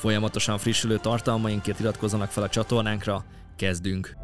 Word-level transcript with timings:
Folyamatosan 0.00 0.58
frissülő 0.58 0.98
tartalmainkért 0.98 1.80
iratkozzanak 1.80 2.30
fel 2.30 2.42
a 2.42 2.48
csatornánkra, 2.48 3.24
kezdünk! 3.56 4.16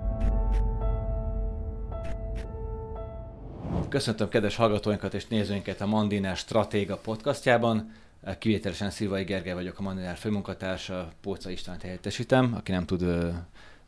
Köszöntöm 3.89 4.29
kedves 4.29 4.57
hallgatóinkat 4.57 5.15
és 5.15 5.27
nézőinket 5.27 5.81
a 5.81 5.87
Mandinár 5.87 6.37
Stratéga 6.37 6.97
podcastjában. 6.97 7.93
Kivételesen 8.39 8.91
Szilvai 8.91 9.25
Gergely 9.25 9.55
vagyok, 9.55 9.79
a 9.79 9.83
Mandinár 9.83 10.17
főmunkatársa, 10.17 11.13
Póca 11.21 11.51
Istvánt 11.51 11.83
helyettesítem, 11.83 12.55
aki 12.55 12.71
nem 12.73 12.87
tud 12.87 13.05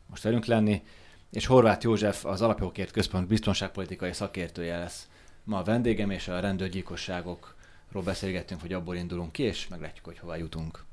most 0.07 0.23
velünk 0.23 0.45
lenni, 0.45 0.81
és 1.31 1.45
Horváth 1.45 1.83
József 1.83 2.25
az 2.25 2.41
Alapjogokért 2.41 2.91
Központ 2.91 3.27
biztonságpolitikai 3.27 4.13
szakértője 4.13 4.77
lesz 4.77 5.07
ma 5.43 5.57
a 5.57 5.63
vendégem, 5.63 6.09
és 6.09 6.27
a 6.27 6.39
rendőrgyilkosságokról 6.39 8.03
beszélgettünk, 8.03 8.61
hogy 8.61 8.73
abból 8.73 8.95
indulunk 8.95 9.31
ki, 9.31 9.43
és 9.43 9.67
meglátjuk, 9.67 10.05
hogy 10.05 10.19
hová 10.19 10.35
jutunk. 10.35 10.87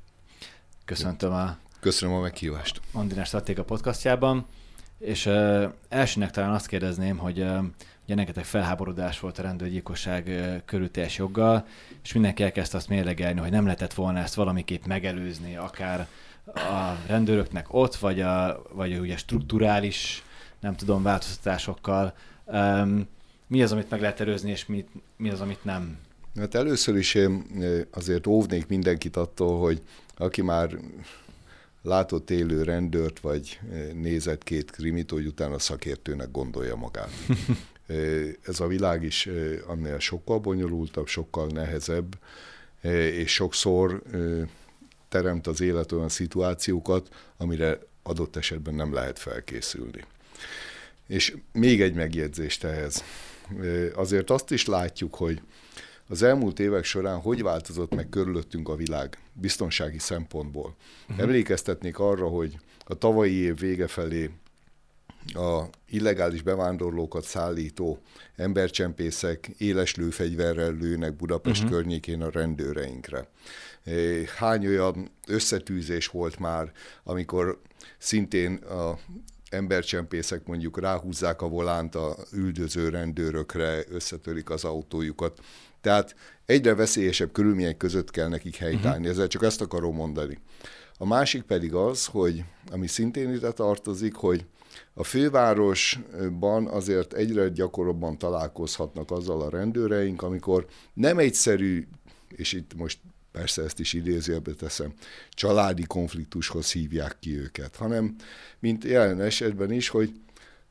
Köszöntöm 0.87 1.31
a... 1.31 1.57
Köszönöm 1.79 2.15
a 2.15 2.19
meghívást. 2.19 2.81
Mandinás 2.91 3.27
Stratéga 3.27 3.63
podcastjában, 3.63 4.45
és 4.99 5.25
uh, 5.25 5.63
elsőnek 5.89 6.31
talán 6.31 6.53
azt 6.53 6.67
kérdezném, 6.67 7.17
hogy 7.17 7.39
uh, 7.39 7.63
ugye 8.03 8.15
rengeteg 8.15 8.45
felháborodás 8.45 9.19
volt 9.19 9.39
a 9.39 9.41
rendőrgyilkosság 9.41 10.27
uh, 10.27 10.55
körül 10.65 10.91
teljes 10.91 11.17
joggal, 11.17 11.65
és 12.03 12.13
mindenki 12.13 12.43
elkezdte 12.43 12.77
azt 12.77 12.89
mérlegelni, 12.89 13.39
hogy 13.39 13.51
nem 13.51 13.63
lehetett 13.63 13.93
volna 13.93 14.19
ezt 14.19 14.33
valamiképp 14.33 14.85
megelőzni, 14.85 15.55
akár 15.55 16.07
a 16.45 16.95
rendőröknek 17.07 17.73
ott, 17.73 17.95
vagy, 17.95 18.21
a, 18.21 18.61
vagy 18.73 18.99
ugye 18.99 19.17
strukturális, 19.17 20.23
nem 20.59 20.75
tudom, 20.75 21.03
változtatásokkal. 21.03 22.13
Um, 22.45 23.07
mi 23.47 23.63
az, 23.63 23.71
amit 23.71 23.89
meg 23.89 24.01
lehet 24.01 24.19
előzni, 24.19 24.49
és 24.49 24.65
mi, 24.65 24.85
mi 25.17 25.29
az, 25.29 25.41
amit 25.41 25.63
nem? 25.63 25.97
Hát 26.37 26.55
először 26.55 26.95
is 26.95 27.13
én 27.13 27.45
azért 27.91 28.27
óvnék 28.27 28.67
mindenkit 28.67 29.15
attól, 29.15 29.59
hogy 29.59 29.81
aki 30.17 30.41
már 30.41 30.77
látott 31.81 32.29
élő 32.29 32.63
rendőrt, 32.63 33.19
vagy 33.19 33.59
nézett 33.93 34.43
két 34.43 34.71
krimit, 34.71 35.11
hogy 35.11 35.25
utána 35.25 35.59
szakértőnek 35.59 36.31
gondolja 36.31 36.75
magát. 36.75 37.09
Ez 38.47 38.59
a 38.59 38.67
világ 38.67 39.03
is 39.03 39.29
annél 39.67 39.99
sokkal 39.99 40.39
bonyolultabb, 40.39 41.07
sokkal 41.07 41.47
nehezebb, 41.47 42.17
és 43.11 43.33
sokszor 43.33 44.01
teremt 45.09 45.47
az 45.47 45.61
élet 45.61 45.91
olyan 45.91 46.09
szituációkat, 46.09 47.09
amire 47.37 47.79
adott 48.03 48.35
esetben 48.35 48.75
nem 48.75 48.93
lehet 48.93 49.19
felkészülni. 49.19 50.03
És 51.07 51.35
még 51.51 51.81
egy 51.81 51.93
megjegyzést 51.93 52.63
ehhez. 52.63 53.03
Azért 53.95 54.29
azt 54.29 54.51
is 54.51 54.65
látjuk, 54.65 55.15
hogy 55.15 55.41
az 56.07 56.21
elmúlt 56.23 56.59
évek 56.59 56.83
során 56.83 57.19
hogy 57.19 57.41
változott 57.41 57.95
meg 57.95 58.09
körülöttünk 58.09 58.69
a 58.69 58.75
világ 58.75 59.19
biztonsági 59.33 59.99
szempontból. 59.99 60.75
Uh-huh. 61.01 61.19
Emlékeztetnék 61.19 61.99
arra, 61.99 62.27
hogy 62.27 62.59
a 62.85 62.95
tavalyi 62.95 63.33
év 63.33 63.59
vége 63.59 63.87
felé 63.87 64.29
a 65.33 65.63
illegális 65.89 66.41
bevándorlókat 66.41 67.23
szállító 67.23 67.99
embercsempészek 68.35 69.47
éles 69.57 69.95
lőfegyverrel 69.95 70.71
lőnek 70.71 71.15
Budapest 71.15 71.63
uh-huh. 71.63 71.77
környékén 71.77 72.21
a 72.21 72.29
rendőreinkre. 72.29 73.27
Hány 74.37 74.67
olyan 74.67 75.09
összetűzés 75.27 76.07
volt 76.07 76.39
már, 76.39 76.71
amikor 77.03 77.61
szintén 77.97 78.55
a 78.55 78.99
embercsempészek 79.49 80.45
mondjuk 80.45 80.79
ráhúzzák 80.79 81.41
a 81.41 81.47
volánt 81.47 81.95
a 81.95 82.15
üldöző 82.31 82.89
rendőrökre, 82.89 83.83
összetörik 83.89 84.49
az 84.49 84.63
autójukat. 84.63 85.39
Tehát 85.87 86.15
egyre 86.45 86.75
veszélyesebb 86.75 87.31
körülmények 87.31 87.77
között 87.77 88.11
kell 88.11 88.27
nekik 88.27 88.55
helytállni, 88.55 88.97
uh-huh. 88.97 89.11
ezzel 89.11 89.27
csak 89.27 89.43
ezt 89.43 89.61
akarom 89.61 89.95
mondani. 89.95 90.39
A 90.97 91.05
másik 91.05 91.43
pedig 91.43 91.73
az, 91.73 92.05
hogy 92.05 92.43
ami 92.71 92.87
szintén 92.87 93.33
ide 93.33 93.51
tartozik, 93.51 94.15
hogy 94.15 94.45
a 94.93 95.03
fővárosban 95.03 96.67
azért 96.67 97.13
egyre 97.13 97.49
gyakorabban 97.49 98.17
találkozhatnak 98.17 99.11
azzal 99.11 99.41
a 99.41 99.49
rendőreink, 99.49 100.21
amikor 100.21 100.65
nem 100.93 101.17
egyszerű, 101.17 101.87
és 102.35 102.53
itt 102.53 102.73
most 102.75 102.99
persze 103.31 103.63
ezt 103.63 103.79
is 103.79 103.93
idézőjelbe 103.93 104.51
teszem, 104.51 104.93
családi 105.29 105.83
konfliktushoz 105.83 106.71
hívják 106.71 107.17
ki 107.19 107.37
őket, 107.37 107.75
hanem 107.75 108.15
mint 108.59 108.83
jelen 108.83 109.21
esetben 109.21 109.71
is, 109.71 109.89
hogy 109.89 110.13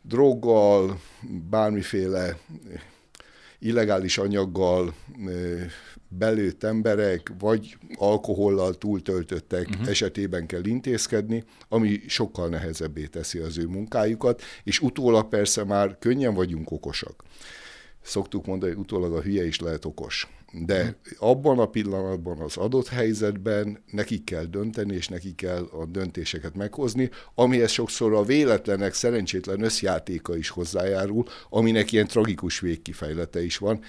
droggal, 0.02 1.00
bármiféle 1.50 2.38
illegális 3.58 4.18
anyaggal 4.18 4.94
belőtt 6.08 6.64
emberek, 6.64 7.32
vagy 7.38 7.78
alkohollal 7.94 8.74
túltöltöttek 8.74 9.68
uh-huh. 9.68 9.88
esetében 9.88 10.46
kell 10.46 10.64
intézkedni, 10.64 11.44
ami 11.68 12.00
sokkal 12.06 12.48
nehezebbé 12.48 13.06
teszi 13.06 13.38
az 13.38 13.58
ő 13.58 13.66
munkájukat, 13.66 14.42
és 14.64 14.80
utólag 14.80 15.28
persze 15.28 15.64
már 15.64 15.96
könnyen 15.98 16.34
vagyunk 16.34 16.70
okosak. 16.70 17.22
Szoktuk 18.06 18.46
mondani, 18.46 18.72
hogy 18.72 18.80
utólag 18.80 19.12
a 19.12 19.22
hülye 19.22 19.46
is 19.46 19.60
lehet 19.60 19.84
okos. 19.84 20.28
De 20.52 20.96
abban 21.18 21.58
a 21.58 21.66
pillanatban, 21.66 22.38
az 22.38 22.56
adott 22.56 22.88
helyzetben 22.88 23.82
nekik 23.90 24.24
kell 24.24 24.44
dönteni, 24.44 24.94
és 24.94 25.08
nekik 25.08 25.34
kell 25.34 25.64
a 25.64 25.86
döntéseket 25.86 26.54
meghozni, 26.54 27.10
amihez 27.34 27.70
sokszor 27.70 28.12
a 28.12 28.22
véletlenek 28.22 28.94
szerencsétlen 28.94 29.62
összjátéka 29.62 30.36
is 30.36 30.48
hozzájárul, 30.48 31.24
aminek 31.48 31.92
ilyen 31.92 32.06
tragikus 32.06 32.60
végkifejlete 32.60 33.44
is 33.44 33.58
van, 33.58 33.80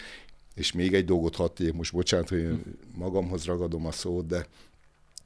és 0.56 0.72
még 0.72 0.94
egy 0.94 1.06
dolgot 1.06 1.36
hadd 1.36 1.54
tegyek, 1.54 1.74
most 1.74 1.94
bocsánat, 1.94 2.30
hogy 2.30 2.48
magamhoz 2.96 3.46
ragadom 3.46 3.86
a 3.86 3.92
szót, 3.92 4.28
de 4.28 4.48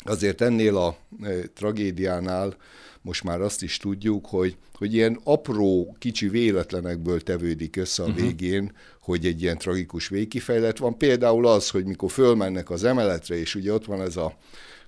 azért 0.03 0.41
ennél 0.41 0.77
a 0.77 0.97
e, 1.21 1.29
tragédiánál 1.53 2.55
most 3.01 3.23
már 3.23 3.41
azt 3.41 3.63
is 3.63 3.77
tudjuk, 3.77 4.25
hogy, 4.25 4.57
hogy 4.73 4.93
ilyen 4.93 5.19
apró, 5.23 5.95
kicsi 5.99 6.29
véletlenekből 6.29 7.21
tevődik 7.21 7.75
össze 7.75 8.03
a 8.03 8.05
uh-huh. 8.05 8.21
végén, 8.21 8.71
hogy 9.01 9.25
egy 9.25 9.41
ilyen 9.41 9.57
tragikus 9.57 10.07
végkifejlet 10.07 10.77
van. 10.77 10.97
Például 10.97 11.47
az, 11.47 11.69
hogy 11.69 11.85
mikor 11.85 12.11
fölmennek 12.11 12.69
az 12.69 12.83
emeletre, 12.83 13.35
és 13.35 13.55
ugye 13.55 13.73
ott 13.73 13.85
van 13.85 14.01
ez 14.01 14.17
a 14.17 14.37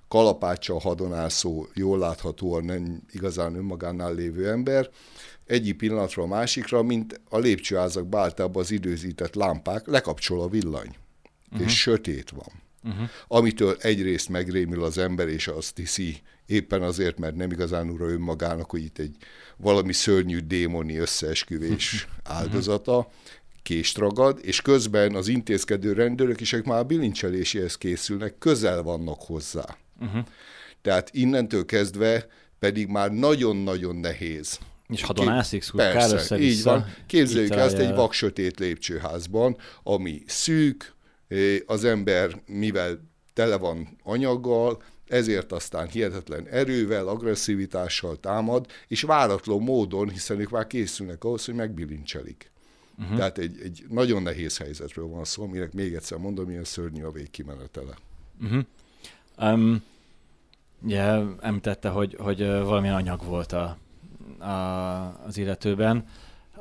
kalapáccsal 0.08 0.78
hadonászó, 0.78 1.66
jól 1.74 1.98
láthatóan 1.98 2.64
nem 2.64 3.02
igazán 3.12 3.54
önmagánál 3.54 4.14
lévő 4.14 4.48
ember, 4.48 4.90
egyik 5.46 5.76
pillanatra 5.76 6.22
a 6.22 6.26
másikra, 6.26 6.82
mint 6.82 7.20
a 7.28 7.38
lépcsőházak 7.38 8.14
általában 8.14 8.62
az 8.62 8.70
időzített 8.70 9.34
lámpák, 9.34 9.86
lekapcsol 9.86 10.40
a 10.40 10.48
villany, 10.48 10.96
uh-huh. 11.50 11.66
és 11.66 11.80
sötét 11.80 12.30
van. 12.30 12.63
Uh-huh. 12.84 13.08
Amitől 13.28 13.76
egyrészt 13.80 14.28
megrémül 14.28 14.84
az 14.84 14.98
ember, 14.98 15.28
és 15.28 15.48
azt 15.48 15.76
hiszi 15.76 16.20
éppen 16.46 16.82
azért, 16.82 17.18
mert 17.18 17.34
nem 17.34 17.50
igazán 17.50 17.90
ura 17.90 18.08
önmagának, 18.08 18.70
hogy 18.70 18.82
itt 18.82 18.98
egy 18.98 19.16
valami 19.56 19.92
szörnyű 19.92 20.38
démoni 20.38 20.96
összeesküvés 20.96 22.06
áldozata, 22.22 23.10
kést 23.62 23.98
ragad, 23.98 24.38
és 24.42 24.62
közben 24.62 25.14
az 25.14 25.28
intézkedő 25.28 25.92
rendőrök 25.92 26.40
is, 26.40 26.52
akik 26.52 26.66
már 26.66 26.78
a 26.78 26.84
bilincseléséhez 26.84 27.76
készülnek, 27.76 28.38
közel 28.38 28.82
vannak 28.82 29.22
hozzá. 29.22 29.76
Uh-huh. 30.00 30.24
Tehát 30.82 31.10
innentől 31.12 31.64
kezdve 31.64 32.26
pedig 32.58 32.88
már 32.88 33.10
nagyon-nagyon 33.10 33.96
nehéz 33.96 34.58
és 34.88 35.02
hadonászik, 35.02 35.62
szurkál 35.62 36.10
össze 36.10 36.38
így 36.38 36.62
van. 36.62 36.94
Képzeljük 37.06 37.54
ezt 37.54 37.78
egy 37.78 37.94
vaksötét 37.94 38.58
lépcsőházban, 38.58 39.56
ami 39.82 40.22
szűk, 40.26 40.93
az 41.66 41.84
ember, 41.84 42.42
mivel 42.46 43.00
tele 43.32 43.56
van 43.56 43.88
anyaggal, 44.02 44.82
ezért 45.08 45.52
aztán 45.52 45.88
hihetetlen 45.88 46.46
erővel, 46.46 47.08
agresszivitással 47.08 48.16
támad, 48.20 48.66
és 48.88 49.02
váratlan 49.02 49.62
módon, 49.62 50.08
hiszen 50.08 50.40
ők 50.40 50.50
már 50.50 50.66
készülnek 50.66 51.24
ahhoz, 51.24 51.44
hogy 51.44 51.54
megbilincselik. 51.54 52.50
Uh-huh. 52.98 53.16
Tehát 53.16 53.38
egy, 53.38 53.60
egy 53.62 53.84
nagyon 53.88 54.22
nehéz 54.22 54.58
helyzetről 54.58 55.06
van 55.06 55.24
szó, 55.24 55.42
aminek 55.42 55.72
még 55.72 55.94
egyszer 55.94 56.18
mondom, 56.18 56.46
milyen 56.46 56.64
szörnyű 56.64 57.02
a 57.02 57.10
végkimenetele. 57.10 57.94
Uh-huh. 58.42 58.64
Um, 59.38 59.82
ugye 60.82 61.02
említette, 61.40 61.88
hogy, 61.88 62.16
hogy 62.18 62.38
valamilyen 62.46 62.94
anyag 62.94 63.24
volt 63.24 63.52
a, 63.52 63.78
a, 64.38 65.24
az 65.24 65.36
illetőben. 65.36 66.06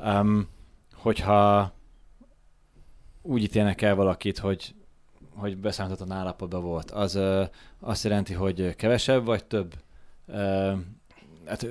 Um, 0.04 0.48
hogyha 0.94 1.74
úgy 3.24 3.44
ítélnek 3.44 3.82
el 3.82 3.96
valakit, 3.96 4.38
hogy, 4.38 4.74
hogy 5.30 5.58
beszámolhatatlan 5.58 6.18
állapotban 6.18 6.62
volt, 6.62 6.92
az 6.92 7.16
uh, 7.16 7.48
azt 7.80 8.04
jelenti, 8.04 8.34
hogy 8.34 8.76
kevesebb 8.76 9.26
vagy 9.26 9.46
több 9.46 9.74
uh, 10.26 10.78
hát, 11.46 11.68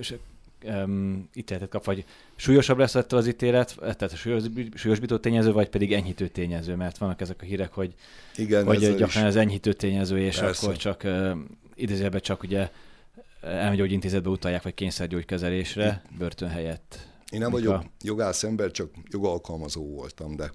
um, 0.65 1.29
ítéletet 1.35 1.69
kap, 1.69 1.85
vagy 1.85 2.05
súlyosabb 2.37 2.79
lesz 2.79 2.95
ettől 2.95 3.19
az 3.19 3.27
ítélet, 3.27 3.77
tehát 3.81 4.03
a 4.03 4.17
súlyos, 4.17 4.43
súlyosbító 4.75 5.17
tényező, 5.17 5.53
vagy 5.53 5.69
pedig 5.69 5.93
enyhítő 5.93 6.29
tényező, 6.29 6.75
mert 6.75 6.99
vannak 6.99 7.21
ezek 7.21 7.43
a 7.43 7.45
hírek, 7.45 7.73
hogy, 7.73 7.95
Igen, 8.37 8.65
hogy 8.65 8.95
gyakran 8.95 9.25
az 9.25 9.37
enyhítő 9.37 9.73
tényező, 9.73 10.19
és 10.19 10.39
Persze. 10.39 10.67
akkor 10.67 10.77
csak 10.77 11.03
uh, 11.05 11.31
idézőjelben 11.75 12.21
csak 12.21 12.43
ugye 12.43 12.71
elmegyógyintézetbe 13.41 14.29
utalják, 14.29 14.63
vagy 14.63 14.75
kényszergyógykezelésre, 14.75 16.03
börtön 16.19 16.49
helyett. 16.49 17.12
Én 17.33 17.41
nem 17.41 17.51
vagyok 17.51 17.73
a... 17.73 17.85
jogász 18.01 18.43
ember, 18.43 18.71
csak 18.71 18.91
jogalkalmazó 19.11 19.87
voltam, 19.87 20.37
de 20.37 20.53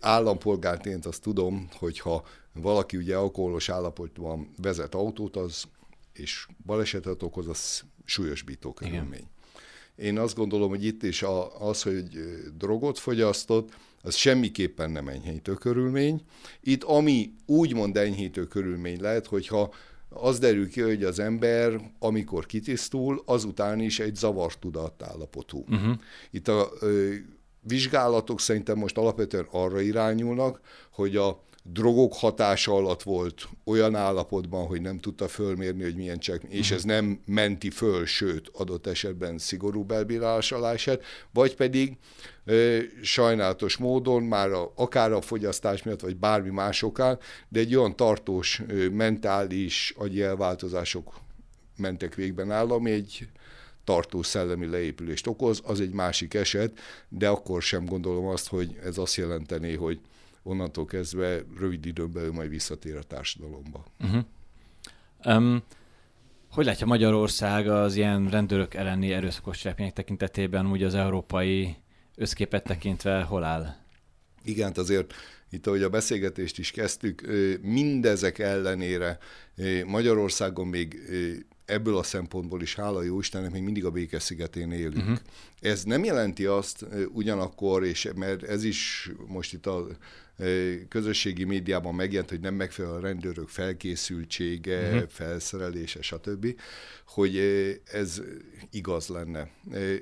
állampolgárként 0.00 1.06
azt 1.06 1.22
tudom, 1.22 1.68
hogy 1.72 1.98
ha 1.98 2.24
valaki 2.52 2.96
ugye 2.96 3.16
alkoholos 3.16 3.68
állapotban 3.68 4.54
vezet 4.62 4.94
autót, 4.94 5.36
az 5.36 5.64
és 6.12 6.46
balesetet 6.66 7.22
okoz, 7.22 7.48
az 7.48 7.82
súlyosbító 8.04 8.72
körülmény. 8.72 9.12
Igen. 9.12 9.28
Én 9.96 10.18
azt 10.18 10.34
gondolom, 10.34 10.68
hogy 10.68 10.84
itt 10.84 11.02
is 11.02 11.24
az, 11.58 11.82
hogy 11.82 12.08
drogot 12.56 12.98
fogyasztott, 12.98 13.76
az 14.02 14.14
semmiképpen 14.14 14.90
nem 14.90 15.08
enyhítő 15.08 15.52
körülmény. 15.52 16.22
Itt 16.60 16.82
ami 16.82 17.32
úgymond 17.46 17.96
enyhítő 17.96 18.46
körülmény 18.46 19.00
lehet, 19.00 19.26
hogyha 19.26 19.74
az 20.14 20.38
derül 20.38 20.68
ki, 20.68 20.80
hogy 20.80 21.04
az 21.04 21.18
ember, 21.18 21.90
amikor 21.98 22.46
kitisztul, 22.46 23.22
azután 23.26 23.80
is 23.80 24.00
egy 24.00 24.14
zavart 24.14 24.58
tudatállapotú. 24.58 25.64
Uh-huh. 25.68 25.96
Itt 26.30 26.48
a 26.48 26.70
ö, 26.80 27.14
vizsgálatok 27.60 28.40
szerintem 28.40 28.78
most 28.78 28.98
alapvetően 28.98 29.46
arra 29.50 29.80
irányulnak, 29.80 30.60
hogy 30.90 31.16
a 31.16 31.42
drogok 31.72 32.14
hatása 32.14 32.72
alatt 32.72 33.02
volt 33.02 33.48
olyan 33.64 33.94
állapotban, 33.94 34.66
hogy 34.66 34.80
nem 34.80 34.98
tudta 34.98 35.28
fölmérni, 35.28 35.82
hogy 35.82 35.96
milyen 35.96 36.18
csak, 36.18 36.36
uh-huh. 36.36 36.54
és 36.54 36.68
mhm. 36.68 36.74
ez 36.76 36.84
nem 36.84 37.20
menti 37.26 37.70
föl, 37.70 38.06
sőt, 38.06 38.50
adott 38.52 38.86
esetben 38.86 39.38
szigorú 39.38 39.84
belbírálás 39.84 40.52
alá 40.52 40.72
esett, 40.72 41.04
vagy 41.32 41.54
pedig 41.54 41.96
ö, 42.44 42.78
sajnálatos 43.02 43.76
módon, 43.76 44.22
már 44.22 44.50
a, 44.50 44.72
akár 44.74 45.12
a 45.12 45.20
fogyasztás 45.20 45.82
miatt, 45.82 46.00
vagy 46.00 46.16
bármi 46.16 46.50
más 46.50 46.82
okán, 46.82 47.18
de 47.48 47.60
egy 47.60 47.76
olyan 47.76 47.96
tartós 47.96 48.62
ö, 48.68 48.88
mentális 48.88 49.94
agyi 49.96 50.22
elváltozások 50.22 51.14
mentek 51.76 52.14
végben 52.14 52.50
áll, 52.50 52.70
ami 52.70 52.90
egy 52.90 53.28
tartó 53.84 54.22
szellemi 54.22 54.66
leépülést 54.66 55.26
okoz, 55.26 55.60
az 55.64 55.80
egy 55.80 55.92
másik 55.92 56.34
eset, 56.34 56.78
de 57.08 57.28
akkor 57.28 57.62
sem 57.62 57.84
gondolom 57.84 58.26
azt, 58.26 58.48
hogy 58.48 58.78
ez 58.84 58.98
azt 58.98 59.16
jelenteni, 59.16 59.74
hogy 59.74 60.00
onnantól 60.44 60.84
kezdve 60.84 61.42
rövid 61.58 61.86
időn 61.86 62.12
belül 62.12 62.32
majd 62.32 62.50
visszatér 62.50 62.96
a 62.96 63.02
társadalomba. 63.02 63.84
Uh-huh. 64.00 64.24
Um, 65.24 65.62
hogy 66.50 66.64
látja 66.64 66.86
Magyarország 66.86 67.68
az 67.68 67.96
ilyen 67.96 68.28
rendőrök 68.28 68.74
elleni 68.74 69.12
erőszakos 69.12 69.58
cselekmények 69.58 69.92
tekintetében, 69.92 70.70
úgy 70.70 70.82
az 70.82 70.94
európai 70.94 71.76
összképet 72.16 72.64
tekintve 72.64 73.22
hol 73.22 73.44
áll? 73.44 73.76
Igen, 74.44 74.66
hát 74.66 74.78
azért 74.78 75.14
itt, 75.50 75.66
ahogy 75.66 75.82
a 75.82 75.88
beszélgetést 75.88 76.58
is 76.58 76.70
kezdtük, 76.70 77.22
mindezek 77.62 78.38
ellenére 78.38 79.18
Magyarországon 79.86 80.66
még 80.66 80.98
ebből 81.64 81.96
a 81.96 82.02
szempontból 82.02 82.62
is, 82.62 82.74
hála 82.74 83.02
jó 83.02 83.18
Istennek, 83.18 83.50
még 83.50 83.62
mindig 83.62 83.84
a 83.84 83.90
békeszigetén 83.90 84.72
élünk. 84.72 84.96
Uh-huh. 84.96 85.18
Ez 85.60 85.84
nem 85.84 86.04
jelenti 86.04 86.44
azt 86.44 86.86
ugyanakkor, 87.12 87.84
és 87.84 88.10
mert 88.16 88.42
ez 88.42 88.64
is 88.64 89.10
most 89.26 89.52
itt 89.52 89.66
a 89.66 89.86
közösségi 90.88 91.44
médiában 91.44 91.94
megjelent, 91.94 92.30
hogy 92.30 92.40
nem 92.40 92.54
megfelel 92.54 92.94
a 92.94 93.00
rendőrök 93.00 93.48
felkészültsége, 93.48 94.88
uh-huh. 94.88 95.08
felszerelése, 95.08 96.02
stb., 96.02 96.60
hogy 97.06 97.36
ez 97.84 98.22
igaz 98.70 99.08
lenne. 99.08 99.50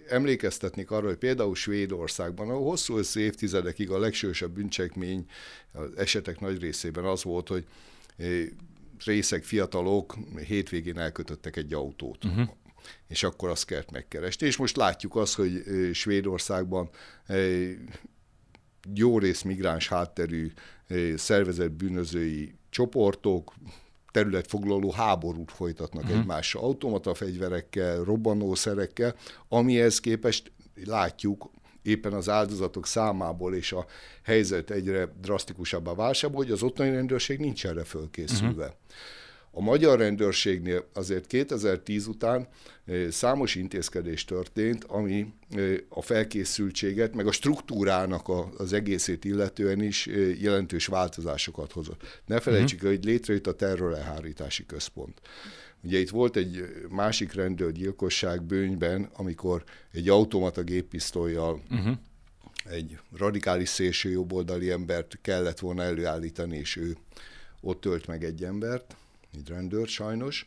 Emlékeztetnék 0.08 0.90
arra, 0.90 1.06
hogy 1.06 1.16
például 1.16 1.54
Svédországban, 1.54 2.48
ahol 2.48 2.64
hosszú 2.64 2.98
évtizedekig 3.14 3.90
a 3.90 3.98
legsősebb 3.98 4.50
bűncsekmény 4.50 5.26
az 5.72 5.96
esetek 5.96 6.40
nagy 6.40 6.60
részében 6.60 7.04
az 7.04 7.22
volt, 7.22 7.48
hogy 7.48 7.66
részek, 9.04 9.44
fiatalok 9.44 10.16
hétvégén 10.46 10.98
elkötöttek 10.98 11.56
egy 11.56 11.72
autót. 11.72 12.24
Uh-huh 12.24 12.48
és 13.08 13.22
akkor 13.22 13.48
azt 13.48 13.64
kellett 13.64 13.90
megkeresni. 13.90 14.46
És 14.46 14.56
most 14.56 14.76
látjuk 14.76 15.16
azt, 15.16 15.34
hogy 15.34 15.62
Svédországban 15.92 16.90
jó 18.94 19.18
rész 19.18 19.42
migráns 19.42 19.88
hátterű 19.88 20.52
szervezett 21.16 21.70
bűnözői 21.70 22.54
csoportok, 22.70 23.54
területfoglaló 24.10 24.90
háborút 24.90 25.50
folytatnak 25.50 26.02
uh-huh. 26.02 26.18
egymással, 26.18 26.62
automata 26.62 27.14
fegyverekkel, 27.14 28.04
robbanószerekkel, 28.04 29.14
amihez 29.48 30.00
képest 30.00 30.52
látjuk 30.84 31.50
éppen 31.82 32.12
az 32.12 32.28
áldozatok 32.28 32.86
számából 32.86 33.54
és 33.54 33.72
a 33.72 33.86
helyzet 34.22 34.70
egyre 34.70 35.08
drasztikusabbá 35.20 35.94
válsából, 35.94 36.36
hogy 36.36 36.52
az 36.52 36.62
ottani 36.62 36.90
rendőrség 36.90 37.38
nincs 37.38 37.66
erre 37.66 37.84
fölkészülve. 37.84 38.64
Uh-huh. 38.64 38.76
A 39.54 39.60
magyar 39.60 39.98
rendőrségnél 39.98 40.88
azért 40.92 41.26
2010 41.26 42.06
után 42.06 42.48
eh, 42.84 43.10
számos 43.10 43.54
intézkedés 43.54 44.24
történt, 44.24 44.84
ami 44.84 45.32
eh, 45.50 45.74
a 45.88 46.02
felkészültséget, 46.02 47.14
meg 47.14 47.26
a 47.26 47.32
struktúrának 47.32 48.28
az 48.58 48.72
egészét 48.72 49.24
illetően 49.24 49.82
is 49.82 50.06
eh, 50.06 50.40
jelentős 50.40 50.86
változásokat 50.86 51.72
hozott. 51.72 52.22
Ne 52.26 52.40
felejtsük, 52.40 52.78
uh-huh. 52.78 52.94
hogy 52.94 53.04
létrejött 53.04 53.46
a 53.46 53.54
terrorelhárítási 53.54 54.66
központ. 54.66 55.20
Ugye 55.82 55.98
itt 55.98 56.10
volt 56.10 56.36
egy 56.36 56.64
másik 56.88 57.32
rendőrgyilkosság 57.32 58.42
bőnyben, 58.42 59.10
amikor 59.12 59.64
egy 59.92 60.08
automata 60.08 60.62
géppisztolyjal 60.62 61.62
uh-huh. 61.70 61.96
egy 62.64 62.98
radikális 63.16 63.68
szélső 63.68 64.10
jobboldali 64.10 64.70
embert 64.70 65.18
kellett 65.22 65.58
volna 65.58 65.82
előállítani, 65.82 66.56
és 66.56 66.76
ő 66.76 66.96
ott 67.60 67.80
tölt 67.80 68.06
meg 68.06 68.24
egy 68.24 68.44
embert 68.44 68.96
egy 69.32 69.48
rendőr 69.48 69.88
sajnos. 69.88 70.46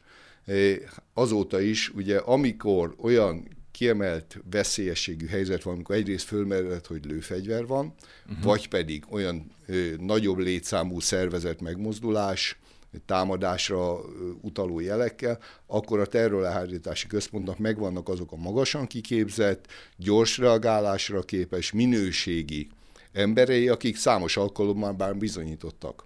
Azóta 1.13 1.61
is, 1.61 1.89
ugye 1.89 2.17
amikor 2.17 2.95
olyan 2.97 3.47
kiemelt 3.71 4.39
veszélyességű 4.51 5.25
helyzet 5.25 5.63
van, 5.63 5.73
amikor 5.73 5.95
egyrészt 5.95 6.25
fölmerült, 6.25 6.85
hogy 6.85 7.05
lőfegyver 7.05 7.65
van, 7.65 7.93
uh-huh. 8.29 8.43
vagy 8.43 8.67
pedig 8.67 9.03
olyan 9.09 9.51
ö, 9.67 9.89
nagyobb 9.99 10.37
létszámú 10.37 10.99
szervezet 10.99 11.61
megmozdulás, 11.61 12.57
támadásra 13.05 13.99
utaló 14.41 14.79
jelekkel, 14.79 15.39
akkor 15.67 15.99
a 15.99 16.05
terrorlehárítási 16.05 17.07
központnak 17.07 17.57
megvannak 17.57 18.09
azok 18.09 18.31
a 18.31 18.35
magasan 18.35 18.87
kiképzett, 18.87 19.67
gyors 19.97 20.37
reagálásra 20.37 21.21
képes, 21.21 21.71
minőségi 21.71 22.69
emberei, 23.13 23.67
akik 23.67 23.97
számos 23.97 24.37
alkalommal 24.37 24.93
bár 24.93 25.15
bizonyítottak. 25.15 26.05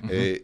Uh-huh. 0.00 0.36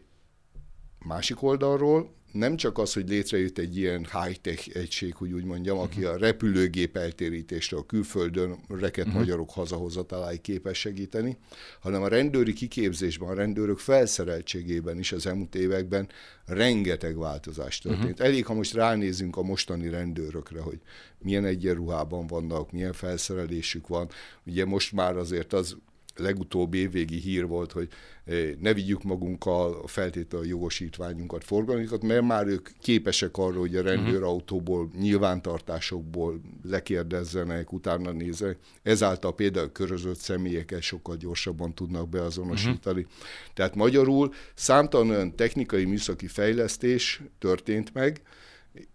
Másik 1.04 1.42
oldalról 1.42 2.10
nem 2.32 2.56
csak 2.56 2.78
az, 2.78 2.92
hogy 2.92 3.08
létrejött 3.08 3.58
egy 3.58 3.76
ilyen 3.76 4.06
high-tech 4.12 4.76
egység, 4.76 5.14
hogy 5.14 5.32
úgy 5.32 5.44
mondjam, 5.44 5.76
uh-huh. 5.76 5.92
aki 5.92 6.04
a 6.04 6.16
repülőgép 6.16 6.96
eltérítésre 6.96 7.76
a 7.76 7.86
külföldön 7.86 8.58
reket 8.68 9.06
uh-huh. 9.06 9.20
magyarok 9.20 9.50
hazahozatalái 9.50 10.38
képes 10.40 10.78
segíteni, 10.78 11.36
hanem 11.80 12.02
a 12.02 12.08
rendőri 12.08 12.52
kiképzésben, 12.52 13.28
a 13.28 13.34
rendőrök 13.34 13.78
felszereltségében 13.78 14.98
is 14.98 15.12
az 15.12 15.26
elmúlt 15.26 15.54
években 15.54 16.08
rengeteg 16.46 17.18
változás 17.18 17.78
történt. 17.78 18.04
Uh-huh. 18.04 18.26
Elég, 18.26 18.46
ha 18.46 18.54
most 18.54 18.74
ránézünk 18.74 19.36
a 19.36 19.42
mostani 19.42 19.88
rendőrökre, 19.88 20.60
hogy 20.60 20.78
milyen 21.18 21.44
egyenruhában 21.44 22.26
vannak, 22.26 22.72
milyen 22.72 22.92
felszerelésük 22.92 23.86
van. 23.86 24.08
Ugye 24.46 24.64
most 24.64 24.92
már 24.92 25.16
azért 25.16 25.52
az 25.52 25.76
legutóbbi 26.16 26.78
évvégi 26.78 27.18
hír 27.18 27.46
volt, 27.46 27.72
hogy 27.72 27.88
eh, 28.24 28.50
ne 28.60 28.74
vigyük 28.74 29.02
magunkkal 29.02 29.80
a 29.82 29.86
feltétlenül 29.86 30.48
jogosítványunkat, 30.48 31.44
forgalmunkat, 31.44 32.02
mert 32.02 32.22
már 32.22 32.46
ők 32.46 32.68
képesek 32.80 33.36
arra, 33.36 33.58
hogy 33.58 33.76
a 33.76 33.80
mhm. 33.80 33.88
rendőrautóból, 33.88 34.90
nyilvántartásokból 34.98 36.40
lekérdezzenek, 36.62 37.72
utána 37.72 38.12
nézzenek. 38.12 38.58
Ezáltal 38.82 39.34
például 39.34 39.72
körözött 39.72 40.18
személyeket 40.18 40.82
sokkal 40.82 41.16
gyorsabban 41.16 41.74
tudnak 41.74 42.08
beazonosítani. 42.08 43.00
Uh-huh. 43.00 43.14
Tehát 43.54 43.74
magyarul 43.74 44.32
számtalan 44.54 45.10
olyan 45.10 45.36
technikai 45.36 45.84
műszaki 45.84 46.26
fejlesztés 46.26 47.22
történt 47.38 47.94
meg, 47.94 48.22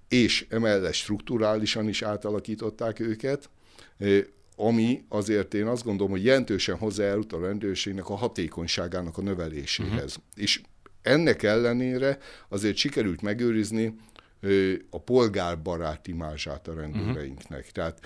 és 0.08 0.46
emellett 0.50 0.94
strukturálisan 0.94 1.88
is 1.88 2.02
átalakították 2.02 3.00
őket, 3.00 3.50
eh, 3.98 4.24
ami 4.60 5.06
azért 5.10 5.54
én 5.54 5.66
azt 5.66 5.84
gondolom, 5.84 6.12
hogy 6.12 6.24
jelentősen 6.24 6.78
hozzájárult 6.78 7.34
a 7.34 7.40
rendőrségnek 7.40 8.10
a 8.10 8.16
hatékonyságának 8.16 9.18
a 9.18 9.22
növeléséhez. 9.22 10.18
Uh-huh. 10.18 10.24
És 10.36 10.62
ennek 11.02 11.44
ellenére 11.44 12.18
azért 12.50 12.76
sikerült 12.76 13.22
megőrizni 13.22 13.96
a 14.90 15.00
polgárbarát 15.00 16.08
imázsát 16.08 16.68
a 16.68 16.74
rendőreinknek. 16.74 17.60
Uh-huh. 17.60 17.72
Tehát 17.72 18.00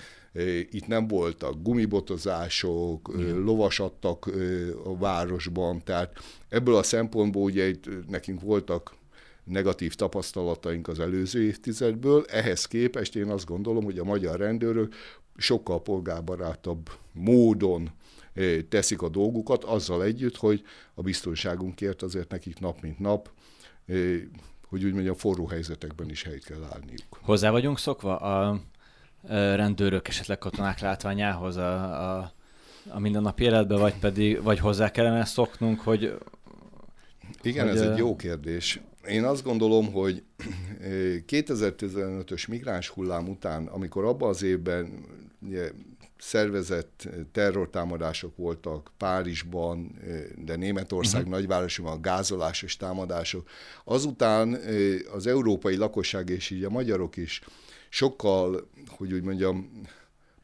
itt 0.70 0.86
nem 0.86 1.08
voltak 1.08 1.62
gumibotozások, 1.62 3.08
uh-huh. 3.08 3.44
lovasattak 3.44 4.30
a 4.84 4.96
városban, 4.96 5.84
tehát 5.84 6.18
ebből 6.48 6.74
a 6.74 6.82
szempontból 6.82 7.42
ugye 7.42 7.68
itt 7.68 8.08
nekünk 8.08 8.40
voltak 8.40 8.94
negatív 9.44 9.94
tapasztalataink 9.94 10.88
az 10.88 11.00
előző 11.00 11.42
évtizedből, 11.42 12.24
ehhez 12.28 12.66
képest 12.66 13.16
én 13.16 13.28
azt 13.28 13.46
gondolom, 13.46 13.84
hogy 13.84 13.98
a 13.98 14.04
magyar 14.04 14.38
rendőrök 14.38 14.94
sokkal 15.36 15.82
polgárbarátabb 15.82 16.90
módon 17.12 17.90
eh, 18.32 18.58
teszik 18.68 19.02
a 19.02 19.08
dolgukat, 19.08 19.64
azzal 19.64 20.04
együtt, 20.04 20.36
hogy 20.36 20.62
a 20.94 21.02
biztonságunkért 21.02 22.02
azért 22.02 22.30
nekik 22.30 22.58
nap 22.58 22.80
mint 22.80 22.98
nap, 22.98 23.30
eh, 23.86 24.20
hogy 24.68 24.84
úgy 24.84 24.92
mondjam, 24.92 25.14
forró 25.14 25.46
helyzetekben 25.46 26.10
is 26.10 26.22
helyt 26.22 26.44
kell 26.44 26.62
állniuk. 26.72 27.18
Hozzá 27.20 27.50
vagyunk 27.50 27.78
szokva 27.78 28.16
a 28.16 28.60
rendőrök, 29.28 30.08
esetleg 30.08 30.38
katonák 30.38 30.80
látványához 30.80 31.56
a, 31.56 32.18
a, 32.18 32.32
a 32.88 32.98
mindennapi 32.98 33.44
életben, 33.44 33.78
vagy 33.78 33.98
pedig 33.98 34.42
vagy 34.42 34.58
hozzá 34.58 34.90
kellene 34.90 35.24
szoknunk, 35.24 35.80
hogy... 35.80 36.18
Igen, 37.42 37.68
hogy, 37.68 37.76
ez 37.76 37.82
egy 37.82 37.96
jó 37.96 38.16
kérdés. 38.16 38.80
én 39.08 39.24
azt 39.24 39.42
gondolom, 39.42 39.92
hogy 39.92 40.22
2015-ös 41.26 42.48
migráns 42.48 42.88
hullám 42.88 43.28
után, 43.28 43.66
amikor 43.66 44.04
abban 44.04 44.28
az 44.28 44.42
évben 44.42 45.04
ugye, 45.46 45.70
szervezett 46.18 47.08
terrortámadások 47.32 48.36
voltak 48.36 48.92
Párizsban, 48.96 49.98
de 50.44 50.56
Németország 50.56 51.20
uh-huh. 51.20 51.36
nagyvárosban 51.36 52.02
gázolásos 52.02 52.76
támadások. 52.76 53.48
Azután 53.84 54.58
az 55.12 55.26
európai 55.26 55.76
lakosság 55.76 56.28
és 56.28 56.50
így 56.50 56.64
a 56.64 56.70
magyarok 56.70 57.16
is 57.16 57.40
sokkal, 57.88 58.68
hogy 58.88 59.12
úgy 59.12 59.22
mondjam, 59.22 59.82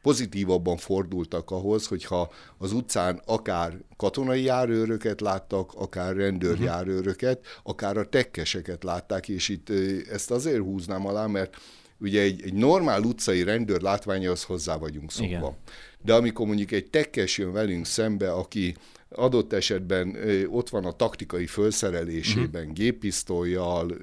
pozitívabban 0.02 0.76
fordultak 0.76 1.50
ahhoz, 1.50 1.86
hogyha 1.86 2.32
az 2.58 2.72
utcán 2.72 3.22
akár 3.24 3.78
katonai 3.96 4.42
járőröket 4.42 5.20
láttak, 5.20 5.74
akár 5.74 6.16
rendőrjárőröket, 6.16 7.46
akár 7.62 7.96
a 7.96 8.08
tekkeseket 8.08 8.84
látták, 8.84 9.28
és 9.28 9.48
itt 9.48 9.70
ezt 10.10 10.30
azért 10.30 10.62
húznám 10.62 11.06
alá, 11.06 11.26
mert 11.26 11.56
ugye 12.00 12.20
egy, 12.22 12.42
egy 12.44 12.54
normál 12.54 13.02
utcai 13.02 13.42
rendőr 13.42 13.80
látványhoz 13.80 14.42
hozzá 14.42 14.76
vagyunk 14.76 15.10
szokva. 15.10 15.36
Igen. 15.36 15.56
De 16.04 16.14
amikor 16.14 16.46
mondjuk 16.46 16.72
egy 16.72 16.90
tekkes 16.90 17.38
jön 17.38 17.52
velünk 17.52 17.86
szembe, 17.86 18.32
aki 18.32 18.76
adott 19.10 19.52
esetben 19.52 20.16
ott 20.48 20.68
van 20.68 20.84
a 20.84 20.92
taktikai 20.92 21.46
felszerelésében, 21.46 22.60
uh-huh. 22.60 22.76
géppisztolyjal, 22.76 23.96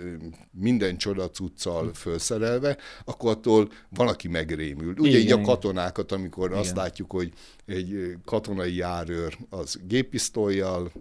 minden 0.52 0.98
csodacuccal 0.98 1.82
uh-huh. 1.82 1.96
felszerelve, 1.96 2.78
akkor 3.06 3.30
attól 3.30 3.72
valaki 3.90 4.28
megrémül. 4.28 4.94
Ugye 4.98 5.10
igen, 5.10 5.22
így 5.22 5.32
a 5.32 5.42
katonákat, 5.42 6.12
amikor 6.12 6.48
igen. 6.48 6.60
azt 6.60 6.76
látjuk, 6.76 7.12
hogy 7.12 7.32
egy 7.66 8.18
katonai 8.26 8.76
járőr 8.76 9.38
az 9.50 9.80
géppisztolyjal 9.88 10.92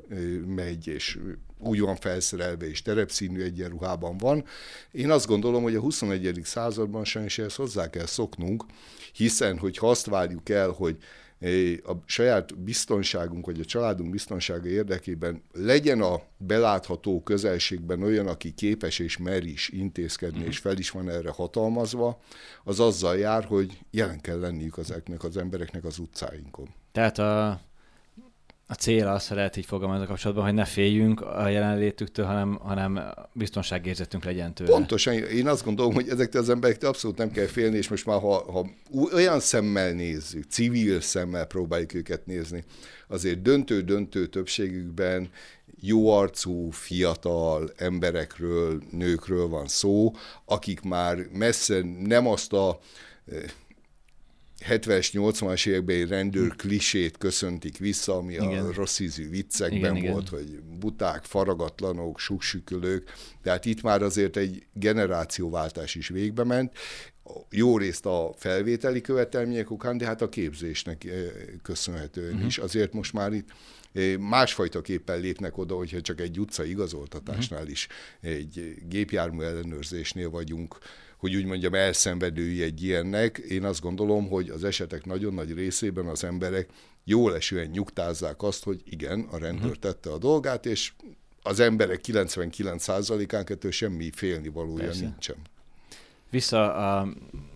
megy, 0.47 0.87
és 0.87 1.19
úgy 1.67 1.81
van 1.81 1.97
felszerelve, 1.97 2.69
és 2.69 2.83
terepszínű 2.83 3.43
egyenruhában 3.43 4.19
van. 4.19 4.45
Én 4.91 5.11
azt 5.11 5.27
gondolom, 5.27 5.63
hogy 5.63 5.75
a 5.75 5.81
21. 5.81 6.41
században 6.45 7.05
sajnos 7.05 7.39
ehhez 7.39 7.55
hozzá 7.55 7.91
kell 7.91 8.07
szoknunk, 8.07 8.65
hiszen, 9.13 9.59
hogyha 9.59 9.91
azt 9.91 10.07
várjuk 10.07 10.49
el, 10.49 10.69
hogy 10.69 10.97
a 11.85 11.93
saját 12.05 12.59
biztonságunk, 12.59 13.47
vagy 13.47 13.61
a 13.61 13.65
családunk 13.65 14.11
biztonsága 14.11 14.69
érdekében 14.69 15.43
legyen 15.53 16.01
a 16.01 16.23
belátható 16.37 17.23
közelségben 17.23 18.03
olyan, 18.03 18.27
aki 18.27 18.55
képes 18.55 18.99
és 18.99 19.17
mer 19.17 19.45
is 19.45 19.69
intézkedni, 19.69 20.39
mm. 20.39 20.47
és 20.47 20.59
fel 20.59 20.79
is 20.79 20.91
van 20.91 21.11
erre 21.11 21.31
hatalmazva, 21.31 22.21
az 22.65 22.81
azzal 22.81 23.19
jár, 23.19 23.45
hogy 23.45 23.79
jelen 23.91 24.21
kell 24.21 24.39
lenniük 24.39 24.79
ezeknek 24.79 25.25
az 25.25 25.37
embereknek 25.37 25.85
az 25.85 25.99
utcáinkon. 25.99 26.69
Tehát 26.93 27.19
a 27.19 27.61
a 28.67 28.75
cél 28.75 29.07
az, 29.07 29.29
ha 29.29 29.35
lehet 29.35 29.57
így 29.57 29.67
fogalmazni 29.67 30.07
kapcsolatban, 30.07 30.45
hogy 30.45 30.55
ne 30.55 30.65
féljünk 30.65 31.21
a 31.21 31.49
jelenlétüktől, 31.49 32.27
hanem, 32.27 32.59
hanem 32.63 33.01
biztonságérzetünk 33.33 34.25
legyen 34.25 34.55
tőle. 34.55 34.71
Pontosan, 34.71 35.15
én 35.15 35.49
azt 35.49 35.65
gondolom, 35.65 35.95
hogy 35.95 36.09
ezektől 36.09 36.43
az 36.43 36.49
emberektől 36.49 36.91
abszolút 36.91 37.17
nem 37.17 37.31
kell 37.31 37.47
félni, 37.47 37.77
és 37.77 37.89
most 37.89 38.07
már 38.07 38.21
ha, 38.21 38.53
ha 38.53 38.67
olyan 39.13 39.41
szemmel 39.41 39.93
nézzük, 39.93 40.45
civil 40.49 41.01
szemmel 41.01 41.45
próbáljuk 41.45 41.95
őket 41.95 42.27
nézni, 42.27 42.65
azért 43.09 43.43
döntő-döntő 43.43 44.27
többségükben 44.27 45.31
jó 45.81 46.11
arcú, 46.11 46.71
fiatal 46.71 47.71
emberekről, 47.77 48.83
nőkről 48.91 49.49
van 49.49 49.69
szó, 49.69 50.13
akik 50.45 50.81
már 50.81 51.17
messze 51.33 51.81
nem 52.05 52.27
azt 52.27 52.53
a 52.53 52.81
70-es, 54.69 55.11
80-as 55.13 55.67
években 55.67 55.97
egy 55.97 56.09
rendőr 56.09 56.57
klisét 56.57 57.17
köszöntik 57.17 57.79
vissza, 57.79 58.17
ami 58.17 58.33
igen. 58.33 58.67
a 58.67 58.73
rossz 58.73 58.99
ízű 58.99 59.29
viccekben 59.29 59.97
igen, 59.97 60.13
volt, 60.13 60.31
igen. 60.33 60.45
hogy 60.45 60.79
buták, 60.79 61.25
faragatlanok, 61.25 62.19
suksükölők, 62.19 63.13
tehát 63.43 63.65
itt 63.65 63.83
már 63.83 64.03
azért 64.03 64.37
egy 64.37 64.67
generációváltás 64.73 65.95
is 65.95 66.09
végbe 66.09 66.45
ment, 66.45 66.73
jó 67.51 67.79
részt 67.79 68.07
a 68.07 68.35
felvételi 68.37 69.01
követelmények 69.01 69.71
okán, 69.71 69.99
de 69.99 70.07
hát 70.07 70.23
a 70.23 70.29
képzésnek 70.29 71.05
eh, 71.05 71.13
köszönhetően 71.63 72.33
uh-huh. 72.33 72.47
is. 72.47 72.59
Azért 72.59 72.93
most 72.93 73.13
már 73.13 73.33
itt 73.33 73.49
eh, 73.93 74.17
másfajta 74.17 74.81
képpen 74.81 75.21
lépnek 75.21 75.59
oda, 75.59 75.75
hogyha 75.75 76.01
csak 76.01 76.21
egy 76.21 76.41
utca 76.41 76.65
igazoltatásnál 76.65 77.59
uh-huh. 77.59 77.73
is 77.73 77.89
egy 78.21 78.75
gépjármű 78.89 79.43
ellenőrzésnél 79.43 80.31
vagyunk, 80.31 80.79
hogy 81.25 81.37
úgy 81.37 81.45
mondjam, 81.45 81.75
elszenvedői 81.75 82.63
egy 82.63 82.83
ilyennek. 82.83 83.39
Én 83.39 83.65
azt 83.65 83.81
gondolom, 83.81 84.29
hogy 84.29 84.49
az 84.49 84.65
esetek 84.65 85.05
nagyon 85.05 85.35
nagy 85.35 85.55
részében 85.55 86.07
az 86.07 86.25
emberek 86.25 86.69
jól 87.05 87.35
esően 87.35 87.67
nyugtázzák 87.67 88.43
azt, 88.43 88.65
hogy 88.65 88.83
igen, 88.85 89.21
a 89.31 89.39
rendőr 89.39 89.71
mhm. 89.71 89.81
tette 89.81 90.11
a 90.11 90.19
dolgát, 90.19 90.67
és 90.67 90.93
az 91.43 91.61
emberek 91.61 92.01
99%-án 92.07 93.45
ettől 93.47 93.71
semmi 93.71 94.11
félni 94.15 94.49
valója 94.49 94.85
Persze. 94.85 95.05
nincsen. 95.05 95.37
Vissza 96.31 96.75
a, 96.75 97.09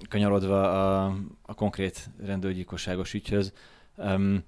kanyarodva 0.09 0.63
a, 0.73 1.17
a 1.43 1.55
konkrét 1.55 2.11
rendőrgyilkosságos 2.25 3.15
ügyhöz, 3.15 3.53
um, 3.97 4.45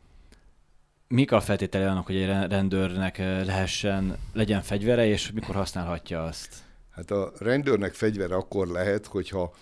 mik 1.09 1.33
a 1.33 1.41
feltétele 1.41 1.91
annak, 1.91 2.07
hogy 2.07 2.17
egy 2.17 2.27
rendőrnek 2.27 3.19
lehessen, 3.19 4.17
legyen 4.33 4.62
fegyvere, 4.62 5.07
és 5.07 5.31
mikor 5.31 5.55
használhatja 5.55 6.25
azt? 6.25 6.69
Hát 7.00 7.11
a 7.11 7.33
rendőrnek 7.38 7.95
fegyver 7.95 8.33
akkor 8.33 8.69
lehet, 8.69 9.07
hogyha 9.07 9.54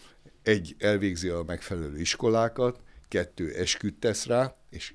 egy, 0.43 0.75
elvégzi 0.79 1.29
a 1.29 1.43
megfelelő 1.47 1.99
iskolákat, 1.99 2.81
kettő, 3.09 3.55
esküdt 3.55 4.01
tesz 4.01 4.27
rá, 4.27 4.57
és 4.71 4.95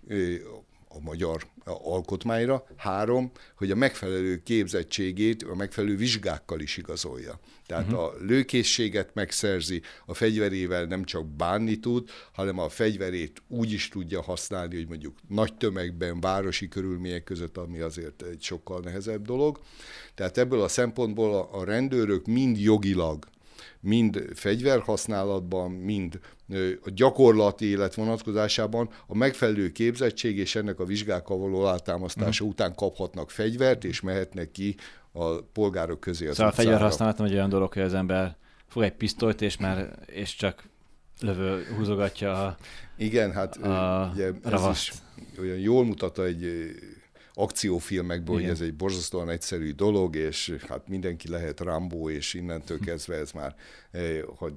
a 0.96 1.00
magyar 1.02 1.46
alkotmányra, 1.64 2.66
három, 2.78 3.32
hogy 3.56 3.72
a 3.72 3.76
megfelelő 3.76 4.42
képzettségét 4.44 5.44
a 5.44 5.56
megfelelő 5.56 5.96
vizsgákkal 5.96 6.60
is 6.60 6.78
igazolja. 6.78 7.40
Tehát 7.66 7.86
uh-huh. 7.86 8.00
a 8.04 8.14
lőkészséget 8.20 9.14
megszerzi, 9.14 9.82
a 10.06 10.14
fegyverével 10.14 10.86
nem 10.86 11.04
csak 11.04 11.28
bánni 11.28 11.80
tud, 11.80 12.10
hanem 12.34 12.60
a 12.60 12.70
fegyverét 12.70 13.42
úgy 13.48 13.72
is 13.72 13.88
tudja 13.88 14.22
használni, 14.22 14.76
hogy 14.76 14.88
mondjuk 14.88 15.18
nagy 15.28 15.54
tömegben, 15.54 16.20
városi 16.20 16.68
körülmények 16.68 17.24
között, 17.24 17.58
ami 17.58 17.80
azért 17.80 18.22
egy 18.22 18.42
sokkal 18.42 18.80
nehezebb 18.80 19.26
dolog. 19.26 19.60
Tehát 20.16 20.38
ebből 20.38 20.62
a 20.62 20.68
szempontból 20.68 21.34
a, 21.34 21.60
a 21.60 21.64
rendőrök 21.64 22.26
mind 22.26 22.58
jogilag 22.60 23.28
mind 23.80 24.26
fegyverhasználatban, 24.34 25.72
mind 25.72 26.20
a 26.84 26.90
gyakorlati 26.94 27.66
élet 27.66 27.94
vonatkozásában 27.94 28.90
a 29.08 29.16
megfelelő 29.16 29.72
képzettség 29.72 30.38
és 30.38 30.56
ennek 30.56 30.80
a 30.80 30.86
vizsgákkal 30.86 31.38
való 31.38 31.60
alátámasztása 31.60 32.30
uh-huh. 32.30 32.50
után 32.50 32.76
kaphatnak 32.76 33.32
fegyvert, 33.32 33.84
és 33.84 34.02
mehetnek 34.02 34.52
ki 34.52 34.76
a 35.12 35.42
polgárok 35.42 36.00
közé 36.00 36.28
az 36.28 36.36
Szóval 36.36 36.52
utcára. 36.52 36.70
a 36.70 36.72
fegyverhasználat 36.72 37.22
egy 37.22 37.34
olyan 37.34 37.50
dolog, 37.50 37.74
hogy 37.74 37.82
az 37.82 37.94
ember 37.94 38.36
fog 38.68 38.84
egy 38.84 38.94
pisztolyt, 38.94 39.42
és 39.42 39.58
már 39.58 40.00
és 40.06 40.36
csak 40.36 40.64
lövő 41.22 41.66
húzogatja 41.78 42.46
a 42.46 42.58
Igen, 42.98 43.32
hát 43.32 43.56
a 43.56 44.10
ugye 44.14 44.32
ez 44.44 44.70
is 44.72 44.94
olyan 45.40 45.58
jól 45.58 45.86
mutatta 45.86 46.26
egy 46.26 46.72
akciófilmekből, 47.34 48.36
hogy 48.36 48.46
ez 48.50 48.62
egy 48.62 48.74
borzasztóan 48.74 49.30
egyszerű 49.30 49.72
dolog, 49.72 50.16
és 50.16 50.56
hát 50.68 50.88
mindenki 50.88 51.30
lehet 51.30 51.60
Rambo, 51.60 52.10
és 52.10 52.34
innentől 52.34 52.80
kezdve 52.80 53.16
ez 53.16 53.32
már, 53.32 53.56
hogy 54.26 54.54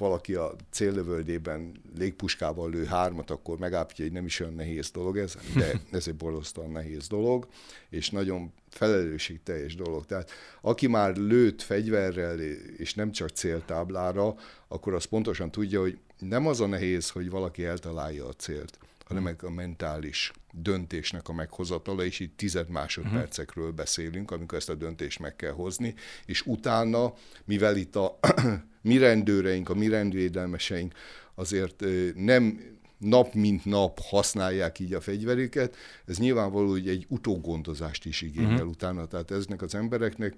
valaki 0.00 0.34
a 0.34 0.54
céllövöldében 0.70 1.82
légpuskával 1.98 2.70
lő 2.70 2.84
hármat, 2.84 3.30
akkor 3.30 3.58
megállapítja, 3.58 4.04
hogy 4.04 4.14
nem 4.14 4.24
is 4.24 4.40
olyan 4.40 4.54
nehéz 4.54 4.90
dolog 4.90 5.18
ez, 5.18 5.36
de 5.54 5.72
ez 5.98 6.08
egy 6.08 6.14
borzasztóan 6.14 6.70
nehéz 6.70 7.06
dolog, 7.06 7.48
és 7.90 8.10
nagyon 8.10 8.52
felelősségteljes 8.68 9.74
dolog. 9.74 10.06
Tehát 10.06 10.30
aki 10.60 10.86
már 10.86 11.16
lőtt 11.16 11.62
fegyverrel, 11.62 12.40
és 12.76 12.94
nem 12.94 13.10
csak 13.10 13.28
céltáblára, 13.28 14.34
akkor 14.68 14.94
az 14.94 15.04
pontosan 15.04 15.50
tudja, 15.50 15.80
hogy 15.80 15.98
nem 16.18 16.46
az 16.46 16.60
a 16.60 16.66
nehéz, 16.66 17.10
hogy 17.10 17.30
valaki 17.30 17.64
eltalálja 17.64 18.26
a 18.26 18.32
célt, 18.32 18.78
hanem 19.10 19.24
meg 19.24 19.44
a 19.44 19.50
mentális 19.50 20.32
döntésnek 20.52 21.28
a 21.28 21.32
meghozatala, 21.32 22.04
és 22.04 22.20
itt 22.20 22.36
tized 22.36 22.68
másodpercekről 22.68 23.72
beszélünk, 23.72 24.30
amikor 24.30 24.58
ezt 24.58 24.68
a 24.68 24.74
döntést 24.74 25.18
meg 25.18 25.36
kell 25.36 25.52
hozni, 25.52 25.94
és 26.26 26.46
utána, 26.46 27.14
mivel 27.44 27.76
itt 27.76 27.96
a 27.96 28.18
mi 28.82 28.98
rendőreink, 28.98 29.68
a 29.68 29.74
mi 29.74 29.88
rendvédelmeseink 29.88 30.94
azért 31.34 31.84
nem 32.14 32.60
nap 32.98 33.34
mint 33.34 33.64
nap 33.64 33.98
használják 34.02 34.78
így 34.78 34.94
a 34.94 35.00
fegyverüket, 35.00 35.76
ez 36.06 36.18
nyilvánvaló, 36.18 36.70
hogy 36.70 36.88
egy 36.88 37.06
utógondozást 37.08 38.04
is 38.04 38.22
igényel 38.22 38.52
uh-huh. 38.52 38.68
utána, 38.68 39.06
tehát 39.06 39.30
eznek 39.30 39.62
az 39.62 39.74
embereknek 39.74 40.34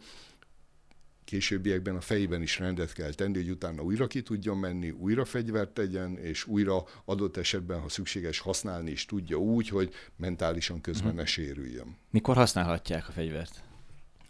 későbbiekben 1.24 1.96
a 1.96 2.00
fejében 2.00 2.42
is 2.42 2.58
rendet 2.58 2.92
kell 2.92 3.12
tenni, 3.12 3.34
hogy 3.34 3.50
utána 3.50 3.82
újra 3.82 4.06
ki 4.06 4.22
tudjon 4.22 4.58
menni, 4.58 4.90
újra 4.90 5.24
fegyvert 5.24 5.70
tegyen, 5.70 6.18
és 6.18 6.46
újra 6.46 6.84
adott 7.04 7.36
esetben, 7.36 7.80
ha 7.80 7.88
szükséges, 7.88 8.38
használni 8.38 8.90
is 8.90 9.04
tudja 9.04 9.36
úgy, 9.36 9.68
hogy 9.68 9.94
mentálisan 10.16 10.80
közben 10.80 11.04
uh-huh. 11.04 11.20
ne 11.20 11.26
sérüljön. 11.26 11.96
Mikor 12.10 12.36
használhatják 12.36 13.08
a 13.08 13.12
fegyvert? 13.12 13.62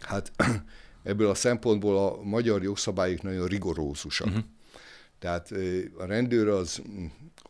Hát 0.00 0.32
ebből 1.02 1.28
a 1.28 1.34
szempontból 1.34 1.98
a 1.98 2.22
magyar 2.22 2.62
jogszabályok 2.62 3.22
nagyon 3.22 3.46
rigorózusak. 3.46 4.26
Uh-huh. 4.26 4.42
Tehát 5.18 5.50
a 5.98 6.04
rendőr 6.04 6.48
az 6.48 6.82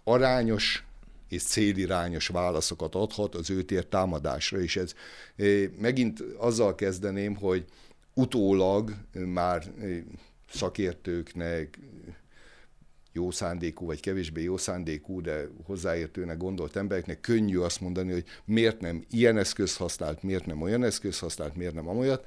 arányos 0.04 0.84
és 1.28 1.42
célirányos 1.42 2.26
válaszokat 2.26 2.94
adhat 2.94 3.34
az 3.34 3.50
őtér 3.50 3.86
támadásra, 3.86 4.60
és 4.60 4.76
ez 4.76 4.94
megint 5.78 6.20
azzal 6.20 6.74
kezdeném, 6.74 7.34
hogy 7.34 7.64
utólag 8.14 8.94
már 9.12 9.72
szakértőknek, 10.50 11.78
jó 13.12 13.30
szándékú 13.30 13.86
vagy 13.86 14.00
kevésbé 14.00 14.42
jó 14.42 14.56
szándékú, 14.56 15.20
de 15.20 15.48
hozzáértőnek 15.64 16.36
gondolt 16.36 16.76
embereknek 16.76 17.20
könnyű 17.20 17.58
azt 17.58 17.80
mondani, 17.80 18.12
hogy 18.12 18.24
miért 18.44 18.80
nem 18.80 19.04
ilyen 19.10 19.38
eszköz 19.38 19.76
használt, 19.76 20.22
miért 20.22 20.46
nem 20.46 20.62
olyan 20.62 20.84
eszköz 20.84 21.18
használt, 21.18 21.56
miért 21.56 21.74
nem 21.74 21.88
amolyat. 21.88 22.26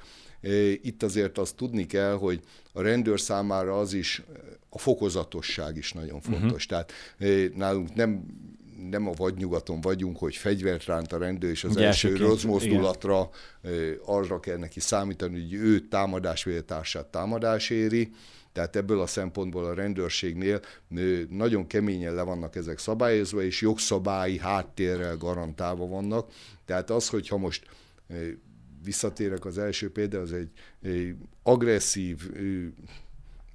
Itt 0.82 1.02
azért 1.02 1.38
azt 1.38 1.56
tudni 1.56 1.86
kell, 1.86 2.14
hogy 2.14 2.40
a 2.72 2.82
rendőr 2.82 3.20
számára 3.20 3.78
az 3.78 3.92
is, 3.92 4.22
a 4.68 4.78
fokozatosság 4.78 5.76
is 5.76 5.92
nagyon 5.92 6.20
fontos. 6.20 6.66
Uh-huh. 6.66 6.84
Tehát 6.86 6.92
nálunk 7.54 7.94
nem 7.94 8.24
nem 8.90 9.08
a 9.08 9.12
vadnyugaton 9.12 9.80
vagyunk, 9.80 10.18
hogy 10.18 10.36
fegyvert 10.36 10.84
ránt 10.84 11.12
a 11.12 11.18
rendőr, 11.18 11.50
és 11.50 11.64
az 11.64 11.70
Ugye 11.70 11.86
első 11.86 12.16
rossz 12.16 12.42
mozdulatra 12.42 13.30
igen. 13.62 13.98
arra 14.04 14.40
kell 14.40 14.56
neki 14.56 14.80
számítani, 14.80 15.40
hogy 15.40 15.52
ő 15.52 15.80
támadás 15.80 16.44
vagy 16.44 16.56
a 16.56 16.62
társát 16.62 17.06
támadás 17.06 17.70
éri. 17.70 18.10
Tehát 18.52 18.76
ebből 18.76 19.00
a 19.00 19.06
szempontból 19.06 19.64
a 19.64 19.74
rendőrségnél 19.74 20.60
nagyon 21.28 21.66
keményen 21.66 22.14
le 22.14 22.22
vannak 22.22 22.56
ezek 22.56 22.78
szabályozva, 22.78 23.42
és 23.42 23.60
jogszabályi 23.60 24.38
háttérrel 24.38 25.16
garantálva 25.16 25.86
vannak. 25.86 26.30
Tehát 26.64 26.90
az, 26.90 27.08
hogyha 27.08 27.36
most 27.36 27.66
visszatérek 28.84 29.44
az 29.44 29.58
első 29.58 29.90
példa, 29.92 30.20
az 30.20 30.32
egy, 30.32 30.50
egy 30.82 31.14
agresszív 31.42 32.30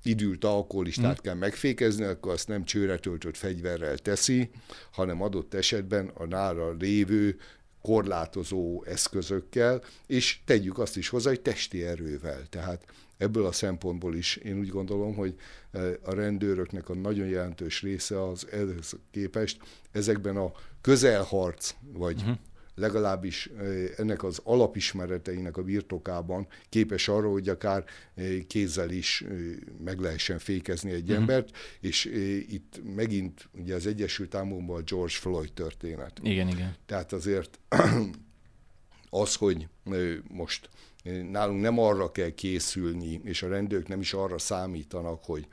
idült 0.03 0.43
alkoholistát 0.43 1.13
hmm. 1.13 1.23
kell 1.23 1.35
megfékezni, 1.35 2.03
akkor 2.03 2.31
azt 2.31 2.47
nem 2.47 2.63
csőre 2.63 2.97
töltött 2.97 3.37
fegyverrel 3.37 3.97
teszi, 3.97 4.49
hanem 4.91 5.21
adott 5.21 5.53
esetben 5.53 6.11
a 6.13 6.25
nára 6.25 6.71
lévő 6.71 7.39
korlátozó 7.81 8.83
eszközökkel, 8.83 9.83
és 10.07 10.39
tegyük 10.45 10.77
azt 10.77 10.97
is 10.97 11.09
hozzá, 11.09 11.29
hogy 11.29 11.41
testi 11.41 11.83
erővel. 11.83 12.47
Tehát 12.49 12.85
ebből 13.17 13.45
a 13.45 13.51
szempontból 13.51 14.15
is 14.15 14.35
én 14.35 14.59
úgy 14.59 14.69
gondolom, 14.69 15.15
hogy 15.15 15.35
eh, 15.71 15.93
a 16.03 16.13
rendőröknek 16.13 16.89
a 16.89 16.93
nagyon 16.93 17.27
jelentős 17.27 17.81
része 17.81 18.23
az 18.23 18.47
ehhez 18.51 18.93
képest 19.11 19.57
ezekben 19.91 20.37
a 20.37 20.51
közelharc, 20.81 21.75
vagy 21.93 22.15
uh-huh 22.15 22.37
legalábbis 22.75 23.49
ennek 23.97 24.23
az 24.23 24.41
alapismereteinek 24.43 25.57
a 25.57 25.63
birtokában 25.63 26.47
képes 26.69 27.07
arra, 27.07 27.29
hogy 27.29 27.49
akár 27.49 27.83
kézzel 28.47 28.89
is 28.89 29.23
meg 29.83 29.99
lehessen 29.99 30.39
fékezni 30.39 30.91
egy 30.91 31.01
uh-huh. 31.01 31.17
embert, 31.17 31.57
és 31.79 32.05
itt 32.49 32.81
megint 32.95 33.49
ugye 33.53 33.75
az 33.75 33.87
Egyesült 33.87 34.35
Államokban 34.35 34.79
a 34.79 34.83
George 34.83 35.13
Floyd 35.13 35.53
történet. 35.53 36.19
Igen, 36.23 36.47
igen. 36.47 36.75
Tehát 36.85 37.13
azért 37.13 37.59
az, 39.09 39.35
hogy 39.35 39.67
most 40.29 40.69
nálunk 41.31 41.61
nem 41.61 41.79
arra 41.79 42.11
kell 42.11 42.29
készülni, 42.29 43.21
és 43.23 43.43
a 43.43 43.47
rendőrök 43.47 43.87
nem 43.87 43.99
is 43.99 44.13
arra 44.13 44.37
számítanak, 44.37 45.25
hogy 45.25 45.47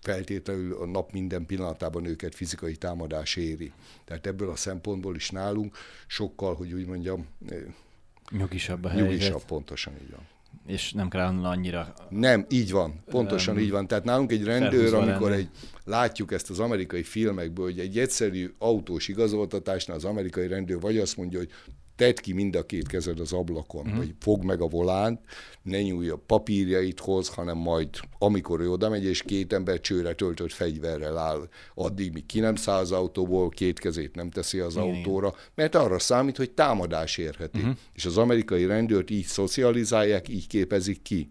feltétlenül 0.00 0.74
a 0.74 0.86
nap 0.86 1.12
minden 1.12 1.46
pillanatában 1.46 2.04
őket 2.04 2.34
fizikai 2.34 2.76
támadás 2.76 3.36
éri. 3.36 3.72
Tehát 4.04 4.26
ebből 4.26 4.50
a 4.50 4.56
szempontból 4.56 5.16
is 5.16 5.30
nálunk 5.30 5.76
sokkal, 6.06 6.54
hogy 6.54 6.72
úgy 6.72 6.86
mondjam, 6.86 7.26
nyugisabb 8.30 8.84
a 8.84 8.88
helyzet. 8.88 9.08
Nyugisabb, 9.08 9.44
pontosan 9.44 9.92
így 10.02 10.10
van. 10.10 10.28
És 10.66 10.92
nem 10.92 11.08
kell 11.08 11.44
annyira... 11.44 11.94
Nem, 12.08 12.46
így 12.48 12.70
van, 12.70 13.02
pontosan 13.04 13.54
um, 13.54 13.60
így 13.60 13.70
van. 13.70 13.86
Tehát 13.86 14.04
nálunk 14.04 14.32
egy 14.32 14.44
rendőr, 14.44 14.94
amikor 14.94 15.32
egy, 15.32 15.48
látjuk 15.84 16.32
ezt 16.32 16.50
az 16.50 16.58
amerikai 16.58 17.02
filmekből, 17.02 17.64
hogy 17.64 17.78
egy 17.78 17.98
egyszerű 17.98 18.54
autós 18.58 19.08
igazoltatásnál 19.08 19.96
az 19.96 20.04
amerikai 20.04 20.46
rendőr 20.46 20.80
vagy 20.80 20.98
azt 20.98 21.16
mondja, 21.16 21.38
hogy 21.38 21.50
tedd 22.00 22.20
ki 22.20 22.32
mind 22.32 22.56
a 22.56 22.66
két 22.66 22.86
kezed 22.86 23.20
az 23.20 23.32
ablakon, 23.32 23.80
uh-huh. 23.80 23.96
vagy 23.96 24.14
fogd 24.20 24.44
meg 24.44 24.60
a 24.60 24.66
volánt, 24.66 25.20
ne 25.62 25.82
nyújj 25.82 26.08
a 26.08 26.16
papírjaithoz, 26.16 27.28
hanem 27.28 27.56
majd, 27.58 27.88
amikor 28.18 28.60
ő 28.60 28.70
oda 28.70 28.88
megy, 28.88 29.04
és 29.04 29.22
két 29.22 29.52
ember 29.52 29.80
csőre 29.80 30.14
töltött 30.14 30.52
fegyverrel 30.52 31.18
áll, 31.18 31.48
addig, 31.74 32.12
míg 32.12 32.26
ki 32.26 32.40
nem 32.40 32.54
száll 32.54 32.78
az 32.78 32.92
autóból, 32.92 33.48
két 33.48 33.78
kezét 33.78 34.14
nem 34.14 34.30
teszi 34.30 34.58
az 34.58 34.76
Igen. 34.76 34.84
autóra, 34.84 35.34
mert 35.54 35.74
arra 35.74 35.98
számít, 35.98 36.36
hogy 36.36 36.50
támadás 36.50 37.18
érheti. 37.18 37.58
Uh-huh. 37.58 37.76
És 37.92 38.04
az 38.04 38.16
amerikai 38.16 38.66
rendőrt 38.66 39.10
így 39.10 39.26
szocializálják, 39.26 40.28
így 40.28 40.46
képezik 40.46 41.02
ki. 41.02 41.30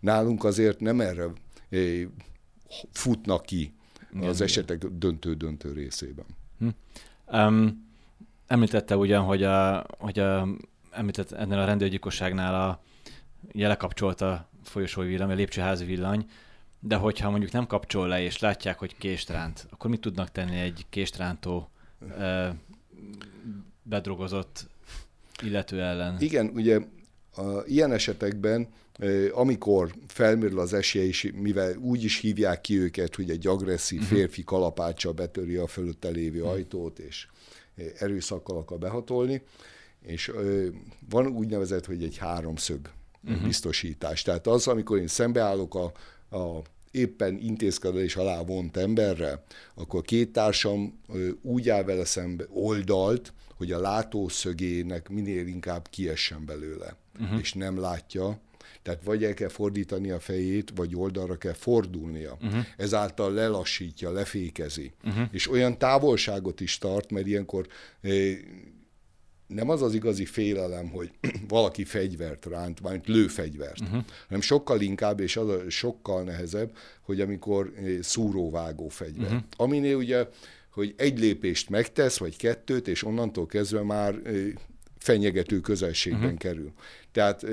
Nálunk 0.00 0.44
azért 0.44 0.80
nem 0.80 1.00
erre 1.00 1.32
futnak 2.92 3.46
ki 3.46 3.74
Igen. 4.14 4.28
az 4.28 4.40
esetek 4.40 4.84
döntő-döntő 4.84 5.72
részében. 5.72 6.26
Hm. 6.58 6.68
Um, 7.32 7.89
Említette 8.50 8.96
ugyan, 8.96 9.24
hogy, 9.24 9.42
a, 9.42 9.86
hogy 9.98 10.18
a, 10.18 10.48
említett 10.90 11.32
ennél 11.32 11.58
a 11.58 11.64
rendőrgyilkosságnál 11.64 12.68
a, 12.68 12.82
ugye 13.52 13.68
lekapcsolt 13.68 14.20
a 14.20 14.48
folyosói 14.64 15.06
villany, 15.06 15.30
a 15.30 15.34
lépcsőházi 15.34 15.84
villany, 15.84 16.26
de 16.80 16.96
hogyha 16.96 17.30
mondjuk 17.30 17.52
nem 17.52 17.66
kapcsol 17.66 18.08
le, 18.08 18.22
és 18.22 18.38
látják, 18.38 18.78
hogy 18.78 18.96
késtránt, 18.96 19.66
akkor 19.70 19.90
mit 19.90 20.00
tudnak 20.00 20.32
tenni 20.32 20.58
egy 20.58 20.86
késtrántó 20.88 21.70
bedrogozott 23.82 24.68
illető 25.42 25.82
ellen? 25.82 26.16
Igen, 26.20 26.50
ugye 26.54 26.80
a, 27.36 27.42
ilyen 27.66 27.92
esetekben 27.92 28.68
amikor 29.32 29.94
felmerül 30.06 30.58
az 30.58 30.72
esély 30.72 31.08
is, 31.08 31.30
mivel 31.34 31.76
úgy 31.76 32.04
is 32.04 32.18
hívják 32.18 32.60
ki 32.60 32.78
őket, 32.78 33.14
hogy 33.14 33.30
egy 33.30 33.46
agresszív 33.46 34.00
mhm. 34.00 34.08
férfi 34.08 34.44
kalapáccsal 34.44 35.12
betöri 35.12 35.56
a 35.56 35.66
fölötte 35.66 36.08
lévő 36.08 36.40
mhm. 36.40 36.48
ajtót, 36.48 36.98
és 36.98 37.26
erőszakkal 37.98 38.56
akar 38.56 38.78
behatolni, 38.78 39.42
és 40.02 40.32
van 41.08 41.26
úgynevezett, 41.26 41.86
hogy 41.86 42.02
egy 42.02 42.16
háromszög 42.16 42.90
uh-huh. 43.24 43.42
biztosítás. 43.42 44.22
Tehát 44.22 44.46
az, 44.46 44.66
amikor 44.66 44.98
én 44.98 45.06
szembeállok 45.06 45.74
a, 45.74 45.92
a 46.36 46.62
éppen 46.90 47.38
intézkedés 47.38 48.16
alá 48.16 48.42
vont 48.42 48.76
emberre, 48.76 49.44
akkor 49.74 50.02
két 50.02 50.32
társam 50.32 51.00
úgy 51.42 51.68
áll 51.68 51.82
vele 51.82 52.04
szembe 52.04 52.44
oldalt, 52.48 53.32
hogy 53.56 53.72
a 53.72 53.80
látószögének 53.80 55.08
minél 55.08 55.46
inkább 55.46 55.88
kiessen 55.88 56.44
belőle, 56.44 56.96
uh-huh. 57.20 57.38
és 57.38 57.52
nem 57.52 57.80
látja, 57.80 58.40
tehát 58.82 59.04
vagy 59.04 59.24
el 59.24 59.34
kell 59.34 59.48
fordítani 59.48 60.10
a 60.10 60.20
fejét, 60.20 60.72
vagy 60.74 60.96
oldalra 60.96 61.36
kell 61.36 61.52
fordulnia. 61.52 62.38
Uh-huh. 62.42 62.64
Ezáltal 62.76 63.32
lelassítja, 63.32 64.10
lefékezi. 64.12 64.92
Uh-huh. 65.04 65.28
És 65.30 65.50
olyan 65.50 65.78
távolságot 65.78 66.60
is 66.60 66.78
tart, 66.78 67.10
mert 67.10 67.26
ilyenkor 67.26 67.66
eh, 68.00 68.38
nem 69.46 69.68
az 69.68 69.82
az 69.82 69.94
igazi 69.94 70.24
félelem, 70.24 70.88
hogy 70.88 71.10
valaki 71.48 71.84
fegyvert 71.84 72.46
ránt, 72.46 72.78
vagy 72.78 73.00
lőfegyvert, 73.04 73.80
uh-huh. 73.80 74.04
hanem 74.26 74.40
sokkal 74.40 74.80
inkább, 74.80 75.20
és 75.20 75.36
az 75.36 75.48
a 75.48 75.70
sokkal 75.70 76.22
nehezebb, 76.22 76.76
hogy 77.00 77.20
amikor 77.20 77.72
eh, 77.76 78.02
szúróvágó 78.02 78.88
fegyver. 78.88 79.26
Uh-huh. 79.26 79.42
Aminél 79.56 79.96
ugye, 79.96 80.28
hogy 80.72 80.94
egy 80.96 81.18
lépést 81.18 81.68
megtesz, 81.68 82.18
vagy 82.18 82.36
kettőt, 82.36 82.88
és 82.88 83.04
onnantól 83.04 83.46
kezdve 83.46 83.82
már 83.82 84.14
eh, 84.24 84.34
fenyegető 84.98 85.60
közelségben 85.60 86.22
uh-huh. 86.22 86.38
kerül. 86.38 86.72
Tehát 87.12 87.44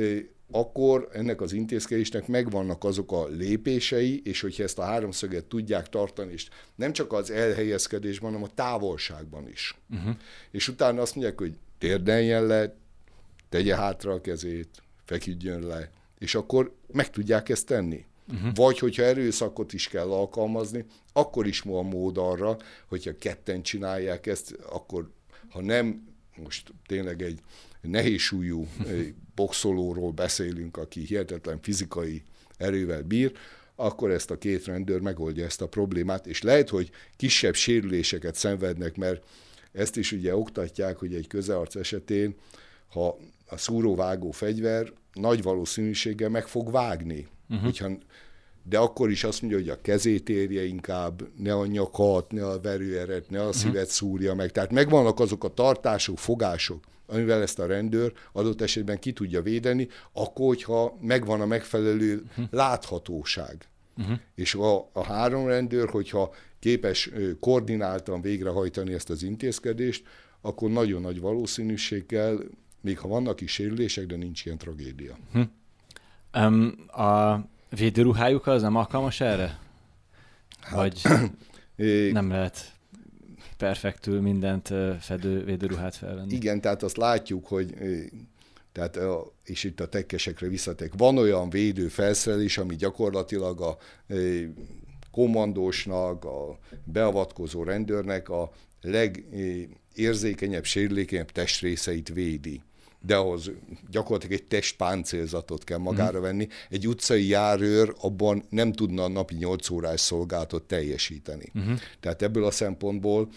akkor 0.51 1.09
ennek 1.13 1.41
az 1.41 1.53
intézkedésnek 1.53 2.27
megvannak 2.27 2.83
azok 2.83 3.11
a 3.11 3.27
lépései, 3.27 4.21
és 4.23 4.41
hogyha 4.41 4.63
ezt 4.63 4.79
a 4.79 4.83
háromszöget 4.83 5.45
tudják 5.45 5.89
tartani, 5.89 6.31
és 6.31 6.47
nem 6.75 6.93
csak 6.93 7.13
az 7.13 7.31
elhelyezkedésben, 7.31 8.31
hanem 8.31 8.43
a 8.43 8.53
távolságban 8.53 9.47
is. 9.47 9.75
Uh-huh. 9.89 10.15
És 10.51 10.67
utána 10.67 11.01
azt 11.01 11.15
mondják, 11.15 11.39
hogy 11.39 11.57
térdeljen 11.77 12.45
le, 12.45 12.75
tegye 13.49 13.75
hátra 13.75 14.13
a 14.13 14.21
kezét, 14.21 14.81
feküdjön 15.05 15.67
le, 15.67 15.89
és 16.19 16.35
akkor 16.35 16.75
meg 16.87 17.09
tudják 17.09 17.49
ezt 17.49 17.65
tenni. 17.65 18.05
Uh-huh. 18.33 18.55
Vagy 18.55 18.79
hogyha 18.79 19.03
erőszakot 19.03 19.73
is 19.73 19.87
kell 19.87 20.11
alkalmazni, 20.11 20.85
akkor 21.13 21.47
is 21.47 21.59
van 21.59 21.85
mód 21.85 22.17
arra, 22.17 22.57
hogyha 22.87 23.17
ketten 23.19 23.61
csinálják 23.61 24.25
ezt, 24.25 24.51
akkor 24.69 25.09
ha 25.49 25.61
nem, 25.61 26.07
most 26.35 26.73
tényleg 26.85 27.21
egy 27.21 27.39
nehézsúlyú 27.87 28.67
boxolóról 29.35 30.11
beszélünk, 30.11 30.77
aki 30.77 31.01
hihetetlen 31.05 31.59
fizikai 31.61 32.23
erővel 32.57 33.01
bír, 33.03 33.31
akkor 33.75 34.11
ezt 34.11 34.31
a 34.31 34.37
két 34.37 34.65
rendőr 34.65 34.99
megoldja 34.99 35.45
ezt 35.45 35.61
a 35.61 35.67
problémát, 35.67 36.27
és 36.27 36.41
lehet, 36.41 36.69
hogy 36.69 36.89
kisebb 37.15 37.53
sérüléseket 37.53 38.35
szenvednek, 38.35 38.95
mert 38.95 39.23
ezt 39.71 39.97
is 39.97 40.11
ugye 40.11 40.35
oktatják, 40.35 40.97
hogy 40.97 41.13
egy 41.13 41.27
közearc 41.27 41.75
esetén, 41.75 42.35
ha 42.87 43.17
a 43.45 43.57
szúróvágó 43.57 44.31
fegyver 44.31 44.93
nagy 45.13 45.41
valószínűséggel 45.41 46.29
meg 46.29 46.47
fog 46.47 46.71
vágni. 46.71 47.27
Uh-huh. 47.49 47.65
Hogyha, 47.65 47.89
de 48.69 48.77
akkor 48.77 49.09
is 49.09 49.23
azt 49.23 49.41
mondja, 49.41 49.59
hogy 49.59 49.69
a 49.69 49.81
kezét 49.81 50.29
érje 50.29 50.63
inkább, 50.63 51.27
ne 51.37 51.53
a 51.53 51.65
nyakat, 51.65 52.31
ne 52.31 52.47
a 52.47 52.59
verőeret, 52.59 53.29
ne 53.29 53.39
a 53.39 53.41
uh-huh. 53.41 53.55
szívet 53.55 53.87
szúrja 53.87 54.33
meg. 54.33 54.51
Tehát 54.51 54.71
megvannak 54.71 55.19
azok 55.19 55.43
a 55.43 55.53
tartások, 55.53 56.19
fogások, 56.19 56.83
amivel 57.05 57.41
ezt 57.41 57.59
a 57.59 57.65
rendőr 57.65 58.13
adott 58.31 58.61
esetben 58.61 58.99
ki 58.99 59.11
tudja 59.11 59.41
védeni, 59.41 59.87
akkor, 60.13 60.47
hogyha 60.47 60.97
megvan 61.01 61.41
a 61.41 61.45
megfelelő 61.45 62.15
uh-huh. 62.15 62.45
láthatóság. 62.51 63.67
Uh-huh. 63.97 64.17
És 64.35 64.55
a, 64.55 64.89
a 64.93 65.03
három 65.03 65.47
rendőr, 65.47 65.89
hogyha 65.89 66.33
képes 66.59 67.09
koordináltan 67.39 68.21
végrehajtani 68.21 68.93
ezt 68.93 69.09
az 69.09 69.23
intézkedést, 69.23 70.03
akkor 70.41 70.69
nagyon 70.69 71.01
nagy 71.01 71.19
valószínűséggel, 71.19 72.39
még 72.81 72.99
ha 72.99 73.07
vannak 73.07 73.41
is 73.41 73.51
sérülések, 73.51 74.05
de 74.05 74.15
nincs 74.15 74.45
ilyen 74.45 74.57
tragédia. 74.57 75.17
Uh-huh. 75.33 75.47
Um, 76.45 76.85
a 76.87 77.39
védőruhájuk 77.69 78.47
az 78.47 78.61
nem 78.61 78.75
alkalmas 78.75 79.21
erre? 79.21 79.59
Vagy 80.71 81.01
nem 82.11 82.29
lehet 82.29 82.71
perfektül 83.57 84.21
mindent 84.21 84.73
fedő 84.99 85.43
védőruhát 85.43 85.95
felvenni? 85.95 86.33
Igen, 86.33 86.61
tehát 86.61 86.83
azt 86.83 86.97
látjuk, 86.97 87.47
hogy 87.47 87.73
tehát, 88.71 88.99
és 89.43 89.63
itt 89.63 89.79
a 89.79 89.89
tekkesekre 89.89 90.47
visszatek, 90.47 90.91
van 90.97 91.17
olyan 91.17 91.49
védő 91.49 91.87
felszerelés, 91.87 92.57
ami 92.57 92.75
gyakorlatilag 92.75 93.61
a 93.61 93.77
kommandósnak, 95.11 96.25
a 96.25 96.59
beavatkozó 96.83 97.63
rendőrnek 97.63 98.29
a 98.29 98.51
legérzékenyebb, 98.81 100.63
sérülékenyebb 100.63 101.31
testrészeit 101.31 102.13
védi 102.13 102.61
de 103.07 103.15
ahhoz 103.15 103.51
gyakorlatilag 103.89 104.39
egy 104.39 104.47
testpáncélzatot 104.47 105.63
kell 105.63 105.77
magára 105.77 106.19
venni. 106.19 106.47
Egy 106.69 106.87
utcai 106.87 107.27
járőr 107.27 107.95
abban 108.01 108.43
nem 108.49 108.71
tudna 108.71 109.03
a 109.03 109.07
napi 109.07 109.35
8 109.35 109.69
órás 109.69 109.99
szolgálatot 109.99 110.63
teljesíteni. 110.63 111.51
Uh-huh. 111.55 111.79
Tehát 111.99 112.21
ebből 112.21 112.45
a 112.45 112.51
szempontból 112.51 113.29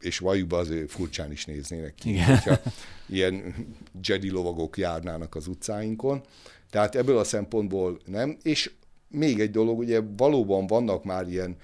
és 0.00 0.18
valljuk 0.18 0.52
azért 0.52 0.90
furcsán 0.90 1.32
is 1.32 1.44
néznének 1.44 1.94
ki, 1.94 2.10
Igen. 2.10 2.24
hogyha 2.24 2.60
ilyen 3.06 3.54
Jedi 4.02 4.30
lovagok 4.30 4.78
járnának 4.78 5.34
az 5.34 5.46
utcáinkon. 5.46 6.22
Tehát 6.70 6.94
ebből 6.94 7.18
a 7.18 7.24
szempontból 7.24 7.98
nem, 8.04 8.36
és 8.42 8.70
még 9.08 9.40
egy 9.40 9.50
dolog, 9.50 9.78
ugye 9.78 10.00
valóban 10.16 10.66
vannak 10.66 11.04
már 11.04 11.28
ilyen 11.28 11.56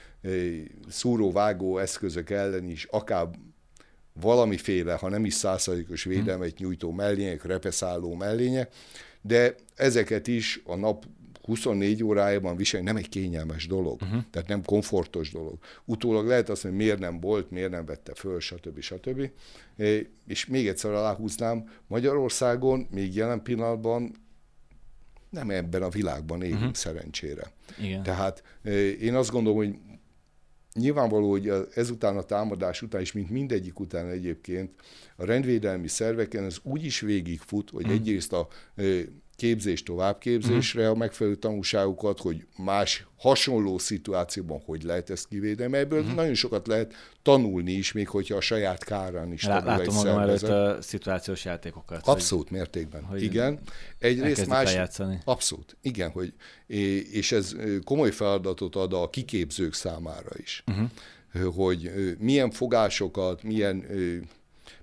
szúró-vágó 0.88 1.78
eszközök 1.78 2.30
ellen 2.30 2.68
is, 2.68 2.84
akár 2.84 3.28
valamiféle, 4.20 4.94
ha 4.94 5.08
nem 5.08 5.24
is 5.24 5.34
százszerzalékos 5.34 6.04
védelmet 6.04 6.58
nyújtó 6.58 6.90
mellények, 6.90 7.44
repeszálló 7.44 8.14
mellények, 8.14 8.74
de 9.20 9.54
ezeket 9.74 10.26
is 10.26 10.60
a 10.64 10.76
nap 10.76 11.04
24 11.42 12.04
órájában 12.04 12.56
viselni 12.56 12.86
nem 12.86 12.96
egy 12.96 13.08
kényelmes 13.08 13.66
dolog, 13.66 14.02
uh-huh. 14.02 14.22
tehát 14.30 14.48
nem 14.48 14.62
komfortos 14.64 15.30
dolog. 15.30 15.58
Utólag 15.84 16.26
lehet 16.26 16.48
azt 16.48 16.64
mondani, 16.64 16.84
miért 16.84 16.98
nem 16.98 17.20
volt, 17.20 17.50
miért 17.50 17.70
nem 17.70 17.84
vette 17.84 18.14
föl, 18.14 18.40
stb. 18.40 18.80
stb. 18.80 19.30
És 20.26 20.46
még 20.46 20.68
egyszer 20.68 20.90
aláhúznám, 20.90 21.70
Magyarországon 21.86 22.86
még 22.90 23.14
jelen 23.14 23.42
pillanatban 23.42 24.14
nem 25.30 25.50
ebben 25.50 25.82
a 25.82 25.88
világban 25.88 26.42
élünk 26.42 26.58
uh-huh. 26.58 26.74
szerencsére. 26.74 27.52
Igen. 27.82 28.02
Tehát 28.02 28.42
én 29.00 29.14
azt 29.14 29.30
gondolom, 29.30 29.58
hogy 29.58 29.74
nyilvánvaló, 30.78 31.30
hogy 31.30 31.52
ezután 31.74 32.16
a 32.16 32.22
támadás 32.22 32.82
után, 32.82 33.00
és 33.00 33.12
mint 33.12 33.30
mindegyik 33.30 33.80
után 33.80 34.08
egyébként, 34.08 34.70
a 35.16 35.24
rendvédelmi 35.24 35.88
szerveken 35.88 36.44
ez 36.44 36.56
úgy 36.62 36.84
is 36.84 37.00
végigfut, 37.00 37.70
hogy 37.70 37.82
uh-huh. 37.82 37.98
egyrészt 37.98 38.32
a 38.32 38.48
képzés 39.38 39.82
továbbképzésre 39.82 40.80
uh-huh. 40.80 40.96
a 40.96 40.98
megfelelő 40.98 41.36
tanulságokat, 41.36 42.20
hogy 42.20 42.46
más 42.56 43.06
hasonló 43.16 43.78
szituációban 43.78 44.62
hogy 44.64 44.82
lehet 44.82 45.10
ezt 45.10 45.28
kivédeni, 45.28 45.70
mert 45.70 45.84
ebből 45.84 46.00
uh-huh. 46.00 46.14
nagyon 46.14 46.34
sokat 46.34 46.66
lehet 46.66 46.94
tanulni 47.22 47.72
is, 47.72 47.92
még 47.92 48.08
hogyha 48.08 48.36
a 48.36 48.40
saját 48.40 48.84
kárán 48.84 49.32
is 49.32 49.44
Lá, 49.44 49.64
Látom 49.64 49.94
magam 49.94 50.18
előtt 50.18 50.42
a 50.42 50.82
szituációs 50.82 51.44
játékokat. 51.44 52.06
Abszolút 52.06 52.48
hogy, 52.48 52.56
mértékben, 52.56 53.04
hogy 53.04 53.22
igen. 53.22 53.58
Egyrészt 53.98 54.46
más... 54.46 54.68
Eljátszani. 54.70 55.18
Abszolút, 55.24 55.76
igen, 55.82 56.10
hogy, 56.10 56.32
és 57.12 57.32
ez 57.32 57.56
komoly 57.84 58.10
feladatot 58.10 58.76
ad 58.76 58.92
a 58.92 59.10
kiképzők 59.10 59.74
számára 59.74 60.30
is. 60.36 60.64
Uh-huh. 60.66 61.54
Hogy 61.54 61.90
milyen 62.18 62.50
fogásokat, 62.50 63.42
milyen 63.42 63.84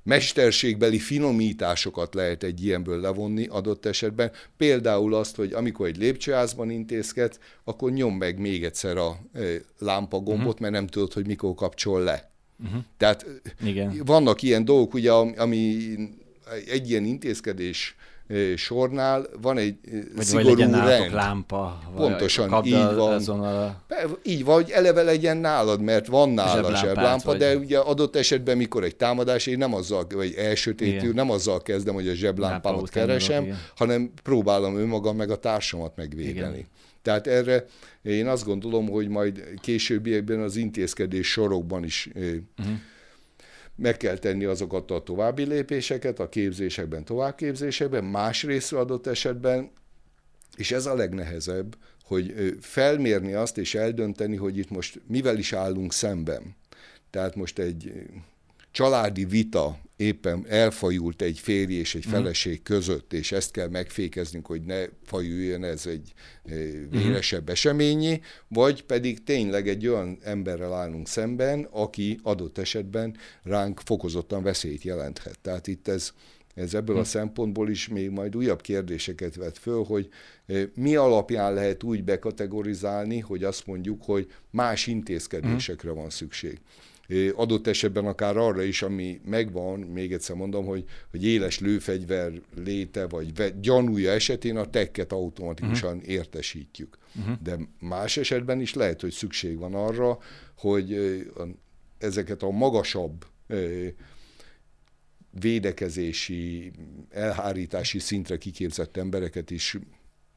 mesterségbeli 0.06 1.00
finomításokat 1.00 2.14
lehet 2.14 2.44
egy 2.44 2.64
ilyenből 2.64 3.00
levonni 3.00 3.48
adott 3.48 3.86
esetben. 3.86 4.32
Például 4.58 5.14
azt, 5.14 5.36
hogy 5.36 5.54
amikor 5.54 5.88
egy 5.88 5.98
lépcsőházban 5.98 6.70
intézkedsz, 6.70 7.40
akkor 7.64 7.92
nyom 7.92 8.18
meg 8.18 8.40
még 8.40 8.64
egyszer 8.64 8.98
a 8.98 9.20
lámpagombot, 9.80 10.46
uh-huh. 10.46 10.60
mert 10.60 10.74
nem 10.74 10.88
tudod, 10.88 11.14
hogy 11.14 11.28
mikor 11.28 11.54
kapcsol 11.54 12.04
le. 12.04 12.32
Uh-huh. 12.64 12.82
Tehát 12.98 13.26
Igen. 13.64 14.02
vannak 14.06 14.42
ilyen 14.42 14.66
dolgok, 14.66 14.94
ugye, 14.94 15.12
ami 15.12 15.78
egy 16.68 16.90
ilyen 16.90 17.06
intézkedés 17.06 17.96
sornál 18.56 19.26
van 19.42 19.58
egy 19.58 19.76
vagy 20.16 20.26
szigorú 20.26 20.48
vagy 20.48 20.58
legyen 20.58 20.86
rend. 20.86 21.14
lámpa, 21.14 21.80
Pontosan, 21.96 22.66
így 22.66 22.74
van. 22.74 23.14
Azon 23.14 23.40
a... 23.40 23.82
Így 24.24 24.44
van, 24.44 24.56
hogy 24.56 24.70
eleve 24.70 25.04
legyen 25.04 25.38
nálad, 25.38 25.82
mert 25.82 26.08
van 26.08 26.30
nálad 26.30 26.76
zseblámpa, 26.76 27.30
vagy... 27.30 27.38
de 27.38 27.58
ugye 27.58 27.78
adott 27.78 28.16
esetben, 28.16 28.58
mikor 28.58 28.84
egy 28.84 28.96
támadás, 28.96 29.46
én 29.46 29.58
nem 29.58 29.74
azzal, 29.74 30.08
vagy 30.14 30.34
elsötétül, 30.34 31.14
nem 31.14 31.32
azzal 31.32 31.62
kezdem, 31.62 31.94
hogy 31.94 32.08
a 32.08 32.14
zseblámpámat 32.14 32.90
keresem, 32.90 33.46
van, 33.46 33.58
hanem 33.76 34.12
próbálom 34.24 34.78
önmagam 34.78 35.16
meg 35.16 35.30
a 35.30 35.36
társamat 35.36 35.96
megvédeni. 35.96 36.56
Igen. 36.56 36.68
Tehát 37.02 37.28
erre 37.28 37.66
én 38.02 38.28
azt 38.28 38.46
gondolom, 38.46 38.90
hogy 38.90 39.08
majd 39.08 39.44
későbbiekben 39.62 40.40
az 40.40 40.56
intézkedés 40.56 41.28
sorokban 41.28 41.84
is 41.84 42.10
uh-huh 42.16 42.74
meg 43.76 43.98
kell 43.98 44.18
tenni 44.18 44.46
azokat 44.46 44.92
a 44.92 45.04
további 45.04 45.44
lépéseket, 45.44 46.20
a 46.20 46.30
képzésekben, 46.30 47.06
továbbképzésekben, 47.06 48.04
másrészt 48.04 48.74
adott 48.74 49.08
esetben, 49.08 49.72
és 50.56 50.72
ez 50.72 50.86
a 50.86 50.96
legnehezebb, 50.96 51.78
hogy 52.04 52.58
felmérni 52.60 53.34
azt 53.34 53.58
és 53.58 53.76
eldönteni, 53.76 54.36
hogy 54.36 54.58
itt 54.58 54.70
most 54.70 55.02
mivel 55.08 55.38
is 55.38 55.54
állunk 55.54 55.94
szemben. 55.94 56.56
Tehát 57.10 57.36
most 57.36 57.60
egy 57.60 57.94
családi 58.76 59.26
vita 59.26 59.80
éppen 59.96 60.46
elfajult 60.48 61.22
egy 61.22 61.40
férj 61.40 61.74
és 61.74 61.96
egy 61.96 62.06
mhm. 62.06 62.16
feleség 62.16 62.64
között, 62.64 63.14
és 63.14 63.32
ezt 63.32 63.52
kell 63.52 63.68
megfékeznünk, 63.68 64.46
hogy 64.46 64.62
ne 64.62 64.86
fajuljon 65.04 65.64
ez 65.64 65.86
egy 65.86 66.14
eh, 66.46 66.58
véresebb 66.90 67.50
eseményi, 67.50 68.22
vagy 68.48 68.84
pedig 68.84 69.24
tényleg 69.24 69.68
egy 69.68 69.88
olyan 69.88 70.18
emberrel 70.24 70.74
állunk 70.74 71.08
szemben, 71.08 71.68
aki 71.72 72.20
adott 72.24 72.58
esetben 72.58 73.18
ránk 73.44 73.82
fokozottan 73.86 74.44
veszélyt 74.44 74.84
jelenthet. 74.84 75.40
Tehát 75.42 75.68
itt 75.68 75.88
ez, 75.88 76.12
ez 76.56 76.74
ebből 76.74 76.96
a 76.96 77.00
mhm. 77.00 77.08
szempontból 77.08 77.70
is 77.70 77.88
még 77.88 78.10
majd 78.10 78.36
újabb 78.36 78.62
kérdéseket 78.62 79.36
vet 79.36 79.58
föl, 79.58 79.84
hogy 79.84 80.10
eh, 80.46 80.64
mi 80.74 80.96
alapján 80.96 81.54
lehet 81.54 81.84
úgy 81.84 82.04
bekategorizálni, 82.04 83.20
hogy 83.20 83.44
azt 83.44 83.66
mondjuk, 83.66 84.04
hogy 84.04 84.32
más 84.50 84.88
intézkedésekre 84.88 85.92
van 85.92 86.10
szükség 86.10 86.60
adott 87.36 87.68
esetben 87.68 88.06
akár 88.06 88.38
arra 88.38 88.62
is, 88.64 88.82
ami 88.82 89.22
megvan, 89.26 89.80
még 89.80 90.14
egyszer 90.14 90.36
mondom, 90.36 90.66
hogy, 90.66 90.84
hogy 91.12 91.26
éles 91.26 91.60
lőfegyver 91.60 92.32
léte, 92.56 93.08
vagy 93.08 93.60
gyanúja 93.60 94.12
esetén 94.12 94.58
a 94.58 94.70
tekket 94.70 95.12
automatikusan 95.12 95.96
uh-huh. 95.96 96.12
értesítjük. 96.12 96.98
Uh-huh. 97.20 97.36
De 97.44 97.58
más 97.80 98.18
esetben 98.18 98.62
is 98.62 98.74
lehet, 98.74 99.02
hogy 99.02 99.12
szükség 99.12 99.58
van 99.58 99.74
arra, 99.74 100.18
hogy 100.58 100.98
ezeket 101.98 102.44
a 102.44 102.50
magasabb 102.50 103.26
védekezési, 105.40 106.72
elhárítási 107.10 108.00
szintre 108.00 108.38
kiképzett 108.38 108.98
embereket 108.98 109.52
is 109.52 109.78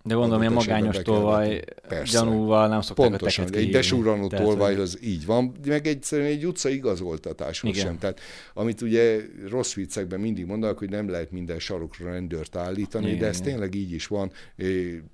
de 0.08 0.14
gondolom, 0.14 0.38
hogy 0.38 0.52
a 0.52 0.54
magányos 0.54 0.96
tolvaj 0.98 1.64
gyanúval 2.10 2.68
nem 2.68 2.80
szokták 2.80 3.08
Pontosan, 3.08 3.46
a 3.52 3.56
egy 3.56 3.70
besúranó 3.70 4.26
tolvaj, 4.28 4.74
az 4.74 4.98
így 5.02 5.26
van, 5.26 5.52
meg 5.66 5.86
egyszerűen 5.86 6.28
egy 6.28 6.46
utca 6.46 6.68
igazoltatáshoz 6.68 7.70
Igen. 7.70 7.84
sem. 7.84 7.98
Tehát 7.98 8.20
amit 8.54 8.80
ugye 8.80 9.20
rossz 9.48 9.74
viccekben 9.74 10.20
mindig 10.20 10.46
mondanak, 10.46 10.78
hogy 10.78 10.90
nem 10.90 11.08
lehet 11.08 11.30
minden 11.30 11.58
sarokra 11.58 12.10
rendőrt 12.10 12.56
állítani, 12.56 13.06
Igen, 13.06 13.18
de 13.18 13.26
ez 13.26 13.38
Igen. 13.40 13.48
tényleg 13.48 13.74
így 13.74 13.92
is 13.92 14.06
van, 14.06 14.32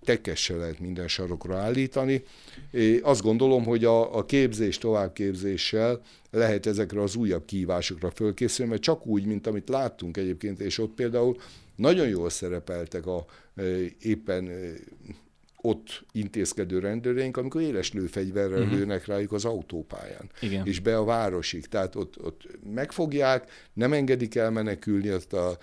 tekessel 0.04 0.56
lehet 0.58 0.80
minden 0.80 1.08
sarokra 1.08 1.56
állítani. 1.56 2.22
Azt 3.02 3.22
gondolom, 3.22 3.64
hogy 3.64 3.84
a, 3.84 4.16
a 4.16 4.24
képzés 4.24 4.78
továbbképzéssel 4.78 6.00
lehet 6.30 6.66
ezekre 6.66 7.02
az 7.02 7.16
újabb 7.16 7.44
kívásokra 7.44 8.10
fölkészülni, 8.10 8.70
mert 8.70 8.82
csak 8.82 9.06
úgy, 9.06 9.24
mint 9.24 9.46
amit 9.46 9.68
láttunk 9.68 10.16
egyébként, 10.16 10.60
és 10.60 10.78
ott 10.78 10.94
például 10.94 11.36
nagyon 11.76 12.08
jól 12.08 12.30
szerepeltek 12.30 13.06
a 13.06 13.24
éppen 14.00 14.50
ott 15.64 16.04
intézkedő 16.12 16.78
rendőreink, 16.78 17.36
amikor 17.36 17.60
éles 17.60 17.92
lőfegyverrel 17.92 18.62
uh-huh. 18.62 18.78
lőnek 18.78 19.06
rájuk 19.06 19.32
az 19.32 19.44
autópályán, 19.44 20.30
Igen. 20.40 20.66
és 20.66 20.80
be 20.80 20.96
a 20.96 21.04
városig. 21.04 21.66
Tehát 21.66 21.94
ott, 21.94 22.22
ott 22.24 22.42
megfogják, 22.74 23.50
nem 23.72 23.92
engedik 23.92 24.34
el 24.34 24.50
menekülni 24.50 25.08
azt 25.08 25.32
a 25.32 25.58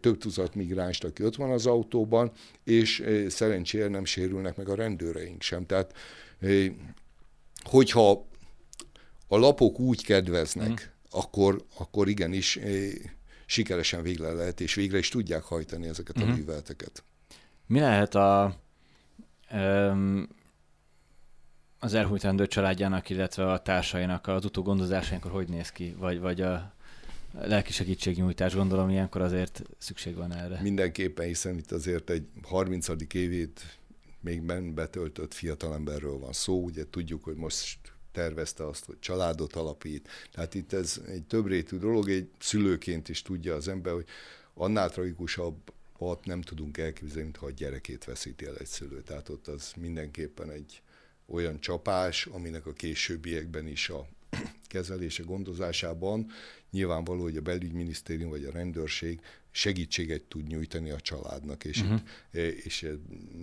több 0.00 0.18
tucat 0.18 0.54
migránst, 0.54 1.04
aki 1.04 1.24
ott 1.24 1.36
van 1.36 1.50
az 1.50 1.66
autóban, 1.66 2.32
és 2.64 3.04
szerencsére 3.28 3.88
nem 3.88 4.04
sérülnek 4.04 4.56
meg 4.56 4.68
a 4.68 4.74
rendőreink 4.74 5.42
sem. 5.42 5.66
Tehát 5.66 5.92
hogyha 7.62 8.26
a 9.28 9.36
lapok 9.36 9.78
úgy 9.78 10.04
kedveznek, 10.04 10.70
uh-huh. 10.70 10.88
akkor, 11.10 11.64
akkor 11.78 12.08
igenis 12.08 12.58
sikeresen 13.48 14.02
végre 14.02 14.32
lehet, 14.32 14.60
és 14.60 14.74
végre 14.74 14.98
is 14.98 15.08
tudják 15.08 15.42
hajtani 15.42 15.86
ezeket 15.86 16.16
uh-huh. 16.16 16.30
a 16.30 16.32
mhm. 16.32 16.40
műveleteket. 16.40 17.02
Mi 17.66 17.80
lehet 17.80 18.14
a, 18.14 18.44
az 21.78 21.94
elhújt 21.94 22.22
rendőr 22.22 22.48
családjának, 22.48 23.10
illetve 23.10 23.52
a 23.52 23.62
társainak 23.62 24.26
az 24.26 24.44
utógondozásainkkor 24.44 25.30
hogy 25.30 25.48
néz 25.48 25.70
ki? 25.70 25.94
Vagy, 25.98 26.20
vagy 26.20 26.40
a, 26.40 26.72
lelki 27.32 27.72
segítségnyújtás, 27.72 28.54
gondolom 28.54 28.90
ilyenkor 28.90 29.20
azért 29.20 29.62
szükség 29.78 30.14
van 30.14 30.34
erre. 30.34 30.60
Mindenképpen, 30.62 31.26
hiszen 31.26 31.56
itt 31.56 31.72
azért 31.72 32.10
egy 32.10 32.26
30. 32.42 32.88
évét 33.12 33.78
még 34.20 34.42
ben 34.42 34.74
betöltött 34.74 35.34
fiatalemberről 35.34 36.18
van 36.18 36.32
szó, 36.32 36.64
ugye 36.64 36.84
tudjuk, 36.90 37.24
hogy 37.24 37.36
most 37.36 37.78
tervezte 38.12 38.66
azt, 38.66 38.84
hogy 38.84 38.98
családot 38.98 39.54
alapít. 39.54 40.08
Tehát 40.32 40.54
itt 40.54 40.72
ez 40.72 41.00
egy 41.06 41.22
többrétű 41.22 41.76
dolog, 41.76 42.08
egy 42.08 42.28
szülőként 42.38 43.08
is 43.08 43.22
tudja 43.22 43.54
az 43.54 43.68
ember, 43.68 43.92
hogy 43.92 44.06
annál 44.54 44.90
tragikusabb 44.90 45.72
ott 45.98 46.24
nem 46.24 46.40
tudunk 46.40 46.78
elképzelni, 46.78 47.30
ha 47.38 47.46
a 47.46 47.50
gyerekét 47.50 48.04
veszíti 48.04 48.46
el 48.46 48.56
egy 48.56 48.66
szülő. 48.66 49.02
Tehát 49.02 49.28
ott 49.28 49.46
az 49.46 49.72
mindenképpen 49.76 50.50
egy 50.50 50.82
olyan 51.26 51.60
csapás, 51.60 52.26
aminek 52.26 52.66
a 52.66 52.72
későbbiekben 52.72 53.66
is 53.66 53.88
a 53.88 54.08
kezelése, 54.66 55.22
gondozásában 55.22 56.30
nyilvánvaló, 56.70 57.22
hogy 57.22 57.36
a 57.36 57.40
belügyminisztérium 57.40 58.30
vagy 58.30 58.44
a 58.44 58.50
rendőrség 58.50 59.20
segítséget 59.50 60.22
tud 60.22 60.46
nyújtani 60.46 60.90
a 60.90 61.00
családnak, 61.00 61.64
és, 61.64 61.80
uh-huh. 61.80 62.00
itt, 62.30 62.64
és 62.64 62.88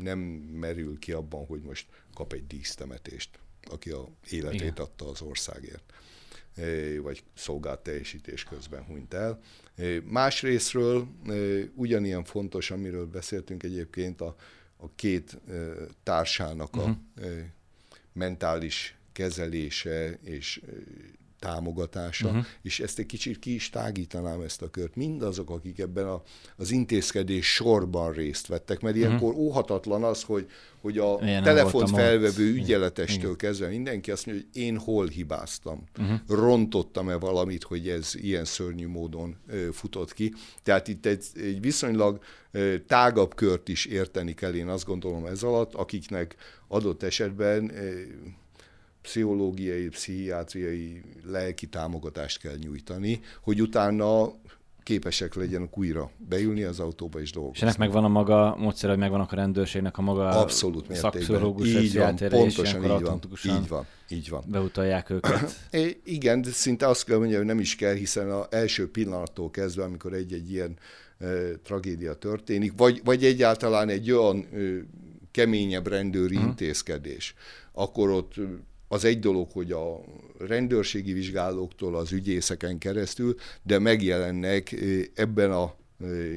nem 0.02 0.20
merül 0.60 1.00
ki 1.00 1.12
abban, 1.12 1.46
hogy 1.46 1.62
most 1.62 1.88
kap 2.14 2.34
egy 2.34 2.48
dísztemetést, 2.48 3.40
aki 3.70 3.90
a 3.90 4.08
életét 4.30 4.62
Igen. 4.62 4.74
adta 4.74 5.10
az 5.10 5.22
országért 5.22 5.94
vagy 7.02 7.24
szolgált 7.34 7.80
teljesítés 7.80 8.44
közben 8.44 8.84
hunyt 8.84 9.14
el. 9.14 9.40
Másrésztről 10.04 11.08
ugyanilyen 11.74 12.24
fontos, 12.24 12.72
amiről 12.72 13.06
beszéltünk 13.06 13.64
egyébként, 13.64 14.22
a, 14.22 14.36
a 14.78 14.96
két 14.96 15.38
társának 16.04 16.76
a 16.76 16.80
uh-huh. 16.80 16.98
mentális 18.14 18.98
kezelése 19.12 20.20
és 20.24 20.62
támogatása, 21.46 22.28
uh-huh. 22.28 22.46
és 22.62 22.80
ezt 22.80 23.00
egy 23.00 23.06
kicsit 23.06 23.40
ki 23.40 23.54
is 23.54 23.70
tágítanám 23.70 24.42
ezt 24.42 24.62
a 24.62 24.70
kört. 24.70 24.96
Mindazok, 24.96 25.50
akik 25.50 25.80
ebben 25.80 26.08
a, 26.08 26.22
az 26.56 26.72
intézkedés 26.72 27.54
sorban 27.54 28.12
részt 28.12 28.48
vettek, 28.48 28.80
mert 28.80 28.96
uh-huh. 28.96 29.10
ilyenkor 29.10 29.34
óhatatlan 29.34 30.04
az, 30.04 30.24
hogy, 30.24 30.48
hogy 30.82 30.98
a 30.98 31.20
Ilyen 31.22 31.44
telefont 31.44 31.90
felvevő 31.90 32.50
ott. 32.50 32.56
ügyeletestől 32.56 33.20
Igen. 33.20 33.36
kezdve 33.36 33.68
mindenki 33.68 34.12
azt 34.12 34.26
mondja, 34.26 34.46
hogy 34.52 34.62
én 34.62 34.78
hol 34.78 35.08
hibáztam, 35.08 35.84
uh-huh. 35.98 36.20
rontottam-e 36.28 37.16
valamit, 37.16 37.64
hogy 37.64 37.90
ez 37.90 38.16
ilyen 38.16 38.46
szörnyű 38.46 38.88
módon 38.88 39.36
ö, 39.48 39.68
futott 39.72 40.14
ki. 40.14 40.34
Tehát 40.64 40.88
itt 40.88 41.06
egy, 41.06 41.26
egy 41.36 41.62
viszonylag 41.62 42.20
ö, 42.52 42.76
tágabb 42.88 43.36
kört 43.36 43.70
is 43.70 43.86
érteni 43.86 44.34
kell, 44.34 44.54
én 44.54 44.68
azt 44.68 44.86
gondolom 44.86 45.26
ez 45.26 45.44
alatt, 45.44 45.74
akiknek 45.74 46.36
adott 46.68 47.04
esetben 47.04 47.72
ö, 47.76 48.02
pszichológiai, 49.06 49.88
pszichiátriai, 49.88 51.02
lelki 51.26 51.68
támogatást 51.68 52.40
kell 52.40 52.56
nyújtani, 52.56 53.20
hogy 53.42 53.62
utána 53.62 54.34
képesek 54.84 55.36
legyenek 55.36 55.78
újra 55.78 56.10
beülni 56.18 56.64
az 56.64 56.80
autóba 56.80 57.20
és 57.20 57.32
dolgozni. 57.32 57.58
És 57.58 57.62
ennek 57.62 57.78
megvan 57.78 58.04
a 58.04 58.08
maga 58.08 58.56
módszer, 58.58 58.90
hogy 58.90 59.00
megvannak 59.00 59.32
a 59.32 59.36
rendőrségnek 59.36 59.98
a 59.98 60.02
maga 60.02 60.30
Abszolút 60.30 60.96
szakszorológus, 60.96 61.68
így 61.68 61.98
van, 61.98 62.16
pontosan 62.16 62.84
így 62.84 62.88
van, 62.88 63.20
így 63.46 63.68
van, 63.68 63.86
így 64.10 64.30
van. 64.30 64.44
Beutalják 64.48 65.10
őket. 65.10 65.56
É, 65.70 66.00
igen, 66.04 66.42
de 66.42 66.50
szinte 66.50 66.88
azt 66.88 67.06
kell 67.06 67.18
mondjam, 67.18 67.38
hogy 67.38 67.48
nem 67.48 67.60
is 67.60 67.76
kell, 67.76 67.94
hiszen 67.94 68.32
az 68.32 68.46
első 68.50 68.92
pillanattól 68.92 69.50
kezdve, 69.50 69.84
amikor 69.84 70.14
egy-egy 70.14 70.52
ilyen 70.52 70.78
e, 71.20 71.26
tragédia 71.64 72.14
történik, 72.14 72.74
vagy, 72.78 73.02
vagy 73.04 73.26
egyáltalán 73.26 73.90
egy 73.90 74.12
olyan 74.12 74.38
e, 74.54 74.58
keményebb 75.32 75.88
rendőri 75.88 76.36
uh-huh. 76.36 76.50
intézkedés, 76.50 77.36
akkor 77.72 78.10
ott 78.10 78.34
az 78.88 79.06
egy 79.06 79.20
dolog, 79.20 79.52
hogy 79.52 79.72
a 79.72 80.02
rendőrségi 80.40 81.14
vizsgálóktól 81.14 81.96
az 81.96 82.12
ügyészeken 82.12 82.78
keresztül, 82.78 83.36
de 83.64 83.80
megjelennek 83.80 84.76
ebben 85.14 85.52
a 85.52 85.76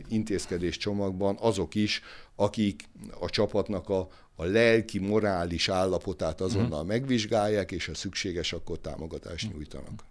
intézkedés 0.09 0.77
csomagban 0.77 1.37
azok 1.41 1.75
is, 1.75 2.03
akik 2.35 2.89
a 3.21 3.31
csapatnak 3.31 3.89
a, 3.89 4.09
a 4.35 4.45
lelki, 4.45 4.99
morális 4.99 5.69
állapotát 5.69 6.41
azonnal 6.41 6.71
uh-huh. 6.71 6.87
megvizsgálják, 6.87 7.73
és 7.73 7.87
ha 7.87 7.95
szükséges, 7.95 8.53
akkor 8.53 8.79
támogatást 8.79 9.45
uh-huh. 9.45 9.53
nyújtanak. 9.53 10.05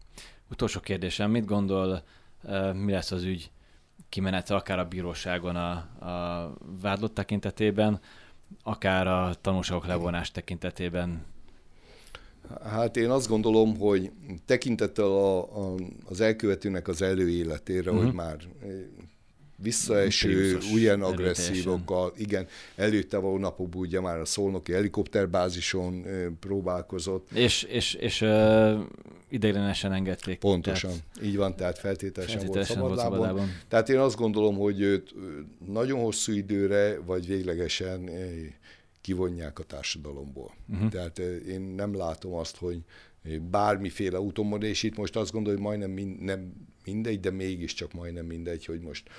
Utolsó 0.52 0.80
kérdésem, 0.80 1.32
mit 1.32 1.46
gondol, 1.46 2.04
mi 2.74 2.92
lesz 2.92 3.12
az 3.12 3.24
ügy 3.24 3.52
kimenete 4.10 4.56
akár 4.56 4.80
a 4.80 4.86
bíróságon 4.86 5.56
a, 5.56 5.72
a 6.06 6.54
vádlott 6.82 7.14
tekintetében, 7.14 8.02
akár 8.64 9.08
a 9.08 9.34
tanulságok 9.42 9.86
levonás 9.86 10.32
tekintetében 10.32 11.26
Hát 12.64 12.98
én 12.98 13.10
azt 13.10 13.28
gondolom, 13.28 13.78
hogy 13.78 14.12
tekintettel 14.46 15.06
a, 15.06 15.38
a, 15.40 15.76
az 16.06 16.22
elkövetőnek 16.22 16.88
az 16.88 17.02
előéletére, 17.02 17.92
uh-huh. 17.92 17.98
hogy 17.98 18.14
mhm. 18.14 18.16
már 18.16 18.38
eh, 18.64 18.70
visszaeső, 19.58 20.58
ugyan 20.74 21.02
agresszívokkal, 21.02 22.14
igen, 22.16 22.48
előtte 22.76 23.18
való 23.18 23.38
napokban 23.38 23.82
ugye 23.82 24.00
már 24.00 24.20
a 24.20 24.26
szolnoki 24.26 24.72
helikopterbázison 24.72 26.04
e, 26.06 26.30
próbálkozott. 26.40 27.32
És, 27.32 27.64
és, 27.64 27.94
és 27.94 28.22
uh, 28.22 28.80
ideiglenesen 29.30 29.94
engedték. 29.94 30.40
Pontosan, 30.40 30.90
tehát, 30.90 31.30
így 31.30 31.38
van, 31.38 31.56
tehát 31.56 31.80
feltételesen, 31.80 32.38
feltételesen 32.38 32.80
volt, 32.80 32.98
szabadlábon. 32.98 33.18
volt 33.18 33.30
szabadlábon. 33.30 33.62
Tehát 33.68 33.90
én 33.90 33.98
azt 33.98 34.18
gondolom, 34.18 34.56
hogy 34.56 34.82
őt 34.82 35.14
nagyon 35.66 36.00
hosszú 36.00 36.32
időre, 36.32 37.00
vagy 37.06 37.28
véglegesen 37.28 38.10
kivonják 39.08 39.60
a 39.60 39.64
társadalomból. 39.64 40.56
Uh-huh. 40.70 40.90
Tehát 40.90 41.20
én 41.48 41.62
nem 41.62 41.96
látom 41.96 42.34
azt, 42.34 42.58
hogy 42.58 42.82
bármiféle 43.52 44.20
úton 44.20 44.64
és 44.64 44.84
itt 44.84 44.98
most 44.98 45.16
azt 45.16 45.32
gondolom, 45.32 45.58
hogy 45.58 45.68
majdnem 45.68 45.92
mind, 45.92 46.22
nem 46.22 46.54
mindegy, 46.86 47.20
de 47.20 47.32
mégiscsak 47.32 47.94
majdnem 47.94 48.26
mindegy, 48.26 48.66
hogy 48.66 48.80
most 48.80 49.10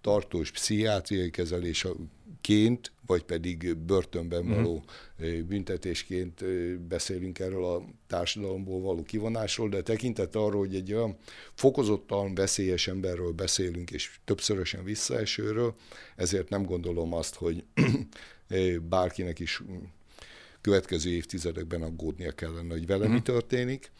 tartós 0.00 0.50
pszichiátriai 0.50 1.30
kezelésként, 1.30 2.92
vagy 3.06 3.22
pedig 3.22 3.76
börtönben 3.76 4.44
mhm. 4.44 4.54
való 4.54 4.84
uh-huh. 5.18 5.42
büntetésként 5.42 6.44
beszélünk 6.88 7.38
erről 7.38 7.64
a 7.64 7.84
társadalomból 8.06 8.80
való 8.80 9.02
kivonásról, 9.02 9.68
de 9.68 9.82
tekintet 9.82 10.34
arra, 10.36 10.58
hogy 10.58 10.74
egy 10.74 10.92
olyan 10.92 11.16
fokozottan 11.54 12.34
veszélyes 12.34 12.88
emberről 12.88 13.32
beszélünk, 13.32 13.90
és 13.90 14.20
többszörösen 14.24 14.84
visszaesőről, 14.84 15.74
ezért 16.16 16.48
nem 16.48 16.64
gondolom 16.64 17.12
azt, 17.12 17.34
hogy 17.34 17.64
bárkinek 18.88 19.38
is 19.38 19.62
következő 20.60 21.10
évtizedekben 21.10 21.82
aggódnia 21.82 22.32
kellene, 22.32 22.72
hogy 22.72 22.86
vele 22.86 22.98
uh-huh. 22.98 23.12
mi 23.12 23.20
mhm. 23.24 23.32
történik. 23.32 23.92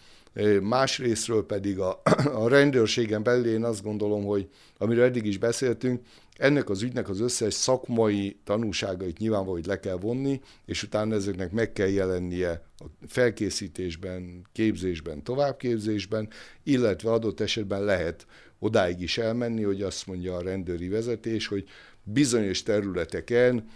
Másrésztről 0.61 1.47
pedig 1.47 1.79
a, 1.79 2.03
a 2.43 2.49
rendőrségen 2.49 3.23
belül 3.23 3.47
én 3.47 3.65
azt 3.65 3.83
gondolom, 3.83 4.25
hogy 4.25 4.49
amiről 4.79 5.05
eddig 5.05 5.25
is 5.25 5.39
beszéltünk, 5.39 6.01
ennek 6.37 6.71
az 6.71 6.83
ügynek 6.83 7.09
az 7.09 7.21
összes 7.21 7.55
szakmai 7.55 8.37
tanúságait 8.45 9.19
nyilvánvaló, 9.19 9.53
hogy 9.53 9.67
le 9.67 9.81
kell 9.81 9.97
vonni, 9.97 10.41
és 10.65 10.83
utána 10.83 11.15
ezeknek 11.15 11.51
meg 11.51 11.73
kell 11.73 11.89
jelennie 11.89 12.63
a 12.79 12.85
felkészítésben, 13.07 14.47
képzésben, 14.53 15.23
továbbképzésben, 15.23 16.29
illetve 16.63 17.11
adott 17.11 17.41
esetben 17.41 17.85
lehet 17.85 18.27
odáig 18.63 19.01
is 19.01 19.19
elmenni, 19.19 19.63
hogy 19.63 19.83
azt 19.83 20.07
mondja 20.07 20.37
a 20.37 20.43
rendőri 20.43 20.89
vezetés, 20.89 21.47
hogy 21.47 21.65
bizonyos 22.03 22.63
területeken 22.63 23.69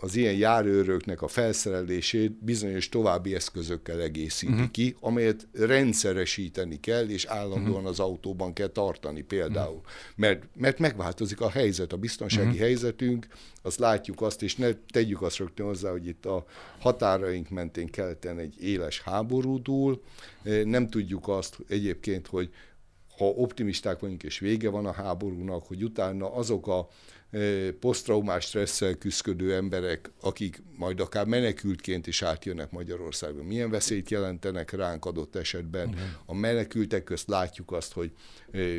az 0.00 0.16
ilyen 0.16 0.34
járőröknek 0.34 1.22
a 1.22 1.28
felszerelését 1.28 2.44
bizonyos 2.44 2.88
további 2.88 3.34
eszközökkel 3.34 4.00
egészíti 4.00 4.52
uh-huh. 4.52 4.70
ki, 4.70 4.96
amelyet 5.00 5.46
rendszeresíteni 5.52 6.80
kell, 6.80 7.08
és 7.08 7.24
állandóan 7.24 7.70
uh-huh. 7.70 7.88
az 7.88 8.00
autóban 8.00 8.52
kell 8.52 8.66
tartani 8.66 9.22
például. 9.22 9.76
Uh-huh. 9.76 9.90
Mert, 10.16 10.42
mert 10.54 10.78
megváltozik 10.78 11.40
a 11.40 11.50
helyzet, 11.50 11.92
a 11.92 11.96
biztonsági 11.96 12.46
uh-huh. 12.46 12.60
helyzetünk, 12.60 13.26
azt 13.62 13.78
látjuk 13.78 14.22
azt, 14.22 14.42
és 14.42 14.56
ne 14.56 14.72
tegyük 14.90 15.22
azt 15.22 15.36
rögtön 15.36 15.66
hozzá, 15.66 15.90
hogy 15.90 16.06
itt 16.06 16.26
a 16.26 16.44
határaink 16.78 17.48
mentén 17.50 17.86
keleten 17.86 18.38
egy 18.38 18.62
éles 18.62 19.00
háború 19.00 19.62
dúl, 19.62 20.02
nem 20.64 20.88
tudjuk 20.88 21.28
azt 21.28 21.58
egyébként, 21.68 22.26
hogy 22.26 22.50
ha 23.16 23.24
optimisták 23.24 24.00
vagyunk, 24.00 24.22
és 24.22 24.38
vége 24.38 24.68
van 24.68 24.86
a 24.86 24.92
háborúnak, 24.92 25.66
hogy 25.66 25.82
utána 25.82 26.34
azok 26.34 26.66
a 26.66 26.88
posztraumás 27.80 28.44
stresszel 28.44 28.94
küzdködő 28.94 29.54
emberek, 29.54 30.10
akik 30.20 30.62
majd 30.76 31.00
akár 31.00 31.26
menekültként 31.26 32.06
is 32.06 32.22
átjönnek 32.22 32.70
Magyarországon, 32.70 33.44
milyen 33.44 33.70
veszélyt 33.70 34.10
jelentenek 34.10 34.70
ránk 34.70 35.04
adott 35.04 35.36
esetben. 35.36 35.94
A 36.26 36.34
menekültek 36.34 37.04
közt 37.04 37.28
látjuk 37.28 37.72
azt, 37.72 37.92
hogy 37.92 38.12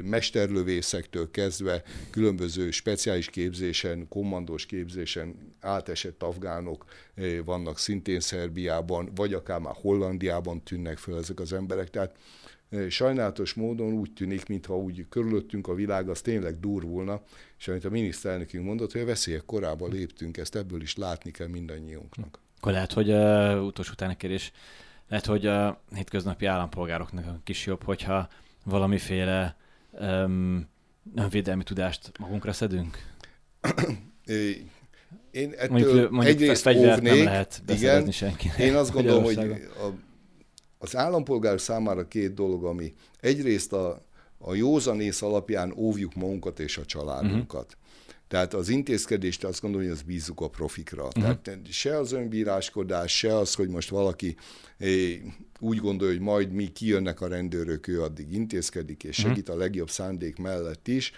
mesterlövészektől 0.03 1.31
kezdve 1.31 1.83
különböző 2.09 2.71
speciális 2.71 3.29
képzésen, 3.29 4.07
kommandós 4.07 4.65
képzésen 4.65 5.55
átesett 5.59 6.23
afgánok 6.23 6.85
vannak 7.45 7.79
szintén 7.79 8.19
Szerbiában, 8.19 9.11
vagy 9.15 9.33
akár 9.33 9.59
már 9.59 9.75
Hollandiában 9.81 10.63
tűnnek 10.63 10.97
föl 10.97 11.17
ezek 11.17 11.39
az 11.39 11.53
emberek. 11.53 11.89
Tehát 11.89 12.15
sajnálatos 12.89 13.53
módon 13.53 13.93
úgy 13.93 14.13
tűnik, 14.13 14.47
mintha 14.47 14.77
úgy 14.77 15.05
körülöttünk 15.09 15.67
a 15.67 15.73
világ, 15.73 16.09
az 16.09 16.21
tényleg 16.21 16.59
durvulna, 16.59 17.21
és 17.57 17.67
amit 17.67 17.85
a 17.85 17.89
miniszterelnökünk 17.89 18.65
mondott, 18.65 18.91
hogy 18.91 19.01
a 19.01 19.05
veszélyek 19.05 19.45
korábban 19.45 19.91
léptünk, 19.91 20.37
ezt 20.37 20.55
ebből 20.55 20.81
is 20.81 20.95
látni 20.95 21.31
kell 21.31 21.47
mindannyiunknak. 21.47 22.39
Akkor 22.57 22.71
lehet, 22.71 22.93
hogy 22.93 23.09
uh, 23.09 23.65
utolsó 23.65 23.91
utána 23.91 24.15
kérdés, 24.15 24.51
lehet, 25.07 25.25
hogy 25.25 25.45
a 25.45 25.81
hétköznapi 25.95 26.45
állampolgároknak 26.45 27.25
a 27.25 27.39
kis 27.43 27.65
jobb, 27.65 27.83
hogyha 27.83 28.27
valamiféle 28.63 29.57
um, 29.91 30.67
önvédelmi 31.15 31.63
tudást 31.63 32.11
magunkra 32.19 32.53
szedünk? 32.53 32.97
Én 35.31 35.51
ettől 35.51 35.69
mondjuk, 35.69 36.11
mondjuk 36.11 36.41
egyrészt 36.41 36.67
óvnék, 36.67 37.01
nem 37.01 37.23
lehet 37.23 37.61
igen, 37.67 38.11
senkinek. 38.11 38.57
Én 38.57 38.75
azt 38.75 38.91
gondolom, 38.91 39.23
hogy 39.23 39.37
a, 39.37 39.93
az 40.77 40.95
állampolgár 40.95 41.61
számára 41.61 42.07
két 42.07 42.33
dolog, 42.33 42.63
ami 42.63 42.93
egyrészt 43.19 43.73
a, 43.73 44.05
a 44.37 44.53
józanész 44.53 45.21
alapján 45.21 45.73
óvjuk 45.75 46.13
magunkat 46.13 46.59
és 46.59 46.77
a 46.77 46.85
családunkat. 46.85 47.65
Uh-huh. 47.65 47.85
Tehát 48.27 48.53
az 48.53 48.69
intézkedést 48.69 49.43
azt 49.43 49.61
gondolom, 49.61 49.87
hogy 49.87 49.95
az 49.95 50.01
bízzuk 50.01 50.41
a 50.41 50.49
profikra. 50.49 51.03
Uh-huh. 51.03 51.41
Tehát 51.41 51.59
se 51.71 51.97
az 51.97 52.11
önbíráskodás, 52.11 53.17
se 53.17 53.37
az, 53.37 53.53
hogy 53.53 53.69
most 53.69 53.89
valaki 53.89 54.35
é, 54.77 55.21
úgy 55.59 55.77
gondolja, 55.77 56.13
hogy 56.13 56.23
majd 56.23 56.51
mi 56.51 56.67
kijönnek 56.67 57.21
a 57.21 57.27
rendőrök, 57.27 57.87
ő 57.87 58.01
addig 58.01 58.33
intézkedik, 58.33 59.03
és 59.03 59.17
uh-huh. 59.17 59.33
segít 59.33 59.49
a 59.49 59.55
legjobb 59.55 59.89
szándék 59.89 60.37
mellett 60.37 60.87
is. 60.87 61.11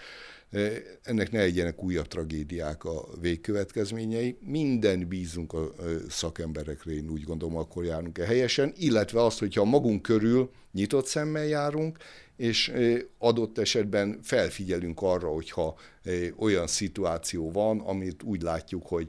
Ennek 1.02 1.30
ne 1.30 1.38
legyenek 1.38 1.82
újabb 1.82 2.06
tragédiák 2.06 2.84
a 2.84 3.08
végkövetkezményei. 3.20 4.38
Minden 4.40 5.08
bízunk 5.08 5.52
a 5.52 5.72
szakemberekre, 6.08 6.92
én 6.92 7.10
úgy 7.10 7.22
gondolom, 7.22 7.56
akkor 7.56 7.84
járunk-e 7.84 8.24
helyesen, 8.24 8.72
illetve 8.76 9.24
azt, 9.24 9.38
hogyha 9.38 9.64
magunk 9.64 10.02
körül 10.02 10.50
nyitott 10.72 11.06
szemmel 11.06 11.46
járunk, 11.46 11.98
és 12.36 12.72
adott 13.18 13.58
esetben 13.58 14.18
felfigyelünk 14.22 15.02
arra, 15.02 15.28
hogyha 15.28 15.78
olyan 16.36 16.66
szituáció 16.66 17.50
van, 17.50 17.80
amit 17.80 18.22
úgy 18.22 18.42
látjuk, 18.42 18.86
hogy 18.86 19.08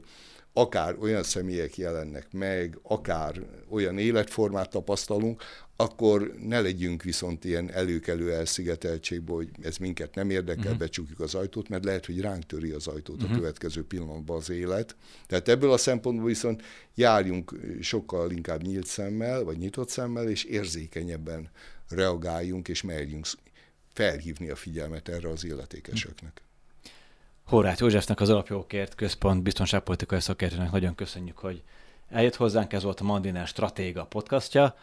akár 0.52 0.96
olyan 1.00 1.22
személyek 1.22 1.76
jelennek 1.76 2.32
meg, 2.32 2.78
akár 2.82 3.42
olyan 3.68 3.98
életformát 3.98 4.70
tapasztalunk, 4.70 5.42
akkor 5.76 6.34
ne 6.38 6.60
legyünk 6.60 7.02
viszont 7.02 7.44
ilyen 7.44 7.70
előkelő 7.70 8.32
elszigeteltségben, 8.32 9.34
hogy 9.34 9.48
ez 9.62 9.76
minket 9.76 10.14
nem 10.14 10.30
érdekel, 10.30 10.62
uh-huh. 10.62 10.78
becsukjuk 10.78 11.20
az 11.20 11.34
ajtót, 11.34 11.68
mert 11.68 11.84
lehet, 11.84 12.06
hogy 12.06 12.20
ránk 12.20 12.46
töri 12.46 12.70
az 12.70 12.86
ajtót 12.86 13.16
uh-huh. 13.16 13.30
a 13.30 13.32
mhm. 13.32 13.40
következő 13.42 13.84
pillanatban 13.84 14.36
az 14.36 14.50
élet. 14.50 14.96
Tehát 15.26 15.48
ebből 15.48 15.72
a 15.72 15.76
szempontból 15.76 16.26
viszont 16.26 16.62
járjunk 16.94 17.54
sokkal 17.80 18.30
inkább 18.30 18.62
nyílt 18.62 18.86
szemmel, 18.86 19.44
vagy 19.44 19.58
nyitott 19.58 19.88
szemmel, 19.88 20.28
és 20.28 20.44
érzékenyebben 20.44 21.50
reagáljunk, 21.88 22.68
és 22.68 22.82
merjünk 22.82 23.26
felhívni 23.92 24.50
a 24.50 24.56
figyelmet 24.56 25.08
erre 25.08 25.28
az 25.28 25.44
illetékeseknek. 25.44 26.42
Horváth 27.44 27.80
Józsefnek 27.80 28.20
az 28.20 28.30
Alapjogokért 28.30 28.94
Központ 28.94 29.42
biztonságpolitikai 29.42 30.20
szakértőnek 30.20 30.70
nagyon 30.70 30.94
köszönjük, 30.94 31.38
hogy 31.38 31.62
eljött 32.10 32.36
hozzánk, 32.36 32.72
ez 32.72 32.82
volt 32.82 33.00
a 33.00 33.04
Mandiner 33.04 33.46
Stratéga 33.46 34.04
podcastja. 34.04 34.76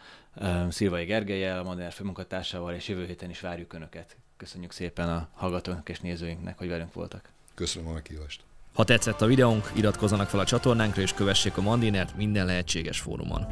Szilvai 0.68 1.04
Gergelyel, 1.04 1.58
a 1.58 1.62
Mandiner 1.62 1.92
főmunkatársával, 1.92 2.74
és 2.74 2.88
jövő 2.88 3.06
héten 3.06 3.30
is 3.30 3.40
várjuk 3.40 3.72
Önöket. 3.72 4.16
Köszönjük 4.36 4.72
szépen 4.72 5.08
a 5.08 5.28
hallgatóknak 5.34 5.88
és 5.88 6.00
nézőinknek, 6.00 6.58
hogy 6.58 6.68
velünk 6.68 6.92
voltak. 6.92 7.28
Köszönöm 7.54 7.88
a 7.88 7.92
meghívást. 7.92 8.42
Ha 8.74 8.84
tetszett 8.84 9.20
a 9.20 9.26
videónk, 9.26 9.70
iratkozzanak 9.74 10.28
fel 10.28 10.40
a 10.40 10.44
csatornánkra 10.44 11.02
és 11.02 11.12
kövessék 11.12 11.56
a 11.56 11.60
Mandinert 11.60 12.16
minden 12.16 12.46
lehetséges 12.46 13.00
fórumon. 13.00 13.46